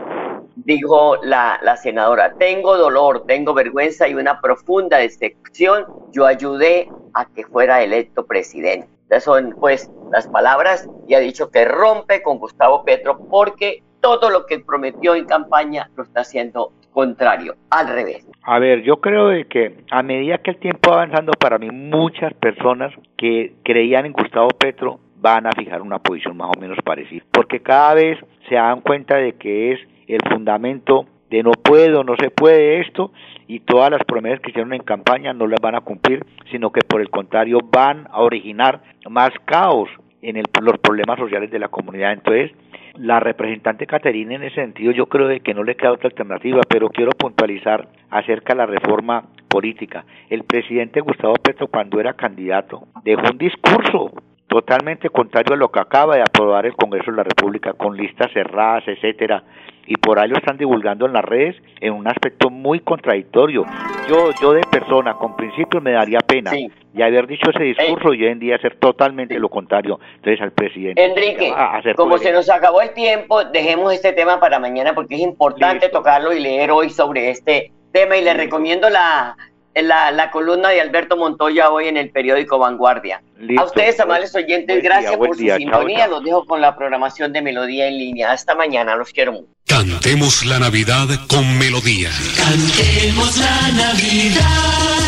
dijo 0.56 1.18
la, 1.24 1.60
la 1.62 1.76
senadora, 1.76 2.36
tengo 2.40 2.78
dolor, 2.78 3.26
tengo 3.28 3.54
vergüenza 3.54 4.08
y 4.08 4.14
una 4.14 4.40
profunda 4.40 4.96
decepción, 5.00 5.86
yo 6.14 6.26
ayudé 6.26 6.90
a 7.14 7.26
que 7.26 7.44
fuera 7.44 7.84
electo 7.84 8.26
presidente. 8.26 8.88
Esas 9.10 9.26
son 9.26 9.58
pues 9.60 9.92
las 10.10 10.26
palabras 10.30 10.88
y 11.06 11.16
ha 11.16 11.20
dicho 11.20 11.52
que 11.52 11.66
rompe 11.66 12.24
con 12.24 12.40
Gustavo 12.40 12.86
Petro 12.86 13.20
porque 13.30 13.84
todo 14.00 14.30
lo 14.30 14.46
que 14.46 14.60
prometió 14.60 15.16
en 15.16 15.26
campaña 15.26 15.92
lo 15.98 16.04
está 16.04 16.22
haciendo 16.22 16.72
contrario, 17.00 17.56
al 17.70 17.88
revés. 17.88 18.26
A 18.44 18.60
ver, 18.60 18.82
yo 18.82 18.98
creo 18.98 19.28
de 19.28 19.46
que 19.46 19.84
a 19.92 20.04
medida 20.04 20.40
que 20.40 20.52
el 20.52 20.58
tiempo 20.58 20.92
va 20.92 21.04
avanzando, 21.04 21.32
para 21.34 21.58
mí 21.58 21.70
muchas 21.72 22.34
personas 22.34 22.92
que 23.18 23.54
creían 23.64 24.06
en 24.06 24.14
Gustavo 24.14 24.50
Petro 24.50 25.00
van 25.22 25.48
a 25.48 25.52
fijar 25.52 25.82
una 25.82 26.00
posición 26.00 26.38
más 26.38 26.50
o 26.56 26.60
menos 26.60 26.78
parecida, 26.84 27.24
porque 27.32 27.60
cada 27.60 27.94
vez 27.94 28.18
se 28.48 28.56
dan 28.56 28.82
cuenta 28.82 29.18
de 29.18 29.34
que 29.34 29.74
es 29.74 29.80
el 30.08 30.20
fundamento 30.32 31.06
de 31.30 31.44
no 31.44 31.52
puedo, 31.52 32.04
no 32.04 32.16
se 32.20 32.32
puede 32.32 32.82
esto, 32.82 33.12
y 33.48 33.60
todas 33.60 33.92
las 33.92 34.04
promesas 34.04 34.40
que 34.40 34.50
hicieron 34.50 34.74
en 34.74 34.82
campaña 34.82 35.34
no 35.34 35.46
las 35.48 35.62
van 35.62 35.76
a 35.76 35.82
cumplir, 35.82 36.26
sino 36.52 36.72
que 36.72 36.82
por 36.82 37.02
el 37.02 37.10
contrario 37.10 37.60
van 37.72 38.08
a 38.12 38.22
originar 38.22 38.82
más 39.10 39.32
caos 39.46 39.90
en 40.22 40.38
el- 40.38 40.46
los 40.62 40.78
problemas 40.80 41.18
sociales 41.20 41.50
de 41.52 41.60
la 41.60 41.68
comunidad. 41.68 42.14
Entonces, 42.14 42.52
la 43.00 43.20
representante 43.20 43.88
Caterina 43.88 44.36
en 44.36 44.44
ese 44.44 44.56
sentido 44.56 44.92
yo 44.92 45.06
creo 45.06 45.28
de 45.28 45.40
que 45.40 45.54
no 45.54 45.64
le 45.64 45.76
queda 45.76 45.94
otra 45.94 46.10
alternativa, 46.10 46.62
pero 46.68 46.90
quiero 46.90 47.12
puntualizar 47.12 47.88
acerca 48.10 48.54
de 48.54 48.58
la 48.58 48.66
reforma 48.66 49.24
política. 49.48 50.06
El 50.30 50.44
presidente 50.44 51.00
Gustavo 51.00 51.36
Petro 51.36 51.68
cuando 51.68 52.00
era 52.00 52.14
candidato 52.14 52.88
dejó 53.04 53.32
un 53.32 53.38
discurso 53.38 54.12
totalmente 54.50 55.10
contrario 55.10 55.54
a 55.54 55.58
lo 55.58 55.72
que 55.72 55.80
acaba 55.80 56.16
de 56.16 56.22
aprobar 56.22 56.66
el 56.66 56.76
Congreso 56.76 57.12
de 57.12 57.18
la 57.18 57.24
República 57.24 57.74
con 57.74 57.96
listas 57.96 58.32
cerradas, 58.34 58.84
etcétera, 58.88 59.44
y 59.86 59.96
por 59.96 60.20
ahí 60.20 60.28
lo 60.28 60.38
están 60.38 60.58
divulgando 60.58 61.06
en 61.06 61.14
las 61.14 61.24
redes 61.24 61.56
en 61.80 61.94
un 61.94 62.08
aspecto 62.08 62.50
muy 62.50 62.80
contradictorio. 62.80 63.66
Yo 64.08 64.32
yo 64.42 64.54
de 64.54 64.62
persona 64.62 65.14
con 65.14 65.36
principios 65.36 65.82
me 65.82 65.92
daría 65.92 66.20
pena 66.20 66.52
y 66.56 67.02
haber 67.02 67.28
dicho 67.28 67.52
ese 67.52 67.64
discurso 67.64 68.14
y 68.14 68.24
hoy 68.24 68.32
en 68.32 68.40
día 68.40 68.56
hacer 68.56 68.76
totalmente 68.76 69.40
lo 69.40 69.50
contrario. 69.50 70.00
Entonces 70.16 70.42
al 70.42 70.52
presidente 70.52 71.04
Enrique, 71.04 71.54
como 71.96 72.18
se 72.18 72.32
nos 72.32 72.50
acabó 72.50 72.82
el 72.82 72.94
tiempo, 72.94 73.46
dejemos 73.46 73.94
este 73.94 74.14
tema 74.14 74.40
para 74.40 74.60
mañana 74.60 74.94
porque 74.94 75.16
es 75.16 75.22
importante 75.22 75.90
tocarlo 75.90 76.34
y 76.34 76.40
leer 76.40 76.72
hoy 76.72 76.90
sobre 76.90 77.30
este 77.30 77.72
tema 77.92 78.18
y 78.18 78.24
le 78.24 78.34
recomiendo 78.34 78.90
la, 78.90 79.36
la, 79.76 80.12
la 80.12 80.32
columna 80.32 80.70
de 80.70 80.82
Alberto 80.82 81.18
Montoya 81.18 81.70
hoy 81.70 81.88
en 81.88 81.98
el 81.98 82.10
periódico 82.12 82.58
Vanguardia. 82.58 83.22
Listo. 83.38 83.62
A 83.62 83.66
ustedes, 83.66 84.00
amables 84.00 84.36
oyentes, 84.36 84.82
día, 84.82 84.84
gracias 84.84 85.18
por 85.18 85.36
su 85.36 85.42
día. 85.42 85.54
Chao, 85.54 85.60
sintonía. 85.60 86.00
chao. 86.00 86.10
Los 86.10 86.24
dejo 86.24 86.46
con 86.46 86.62
la 86.62 86.76
programación 86.76 87.32
de 87.32 87.42
Melodía 87.42 87.88
en 87.88 87.98
línea. 87.98 88.32
Hasta 88.32 88.56
mañana, 88.56 88.96
los 88.96 89.12
quiero 89.12 89.34
mucho. 89.34 89.48
Cantemos 89.66 90.46
la 90.46 90.60
Navidad 90.60 91.08
con 91.28 91.58
melodía. 91.58 92.10
Cantemos 92.36 93.38
la 93.38 93.72
Navidad 93.72 95.00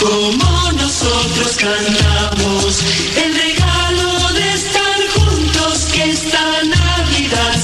como 0.00 0.72
nosotros 0.72 1.56
cantamos. 1.58 2.82
El 3.16 3.34
regalo 3.34 4.32
de 4.34 4.52
estar 4.54 5.00
juntos 5.14 5.90
que 5.92 6.10
esta 6.10 6.62
Navidad 6.62 7.63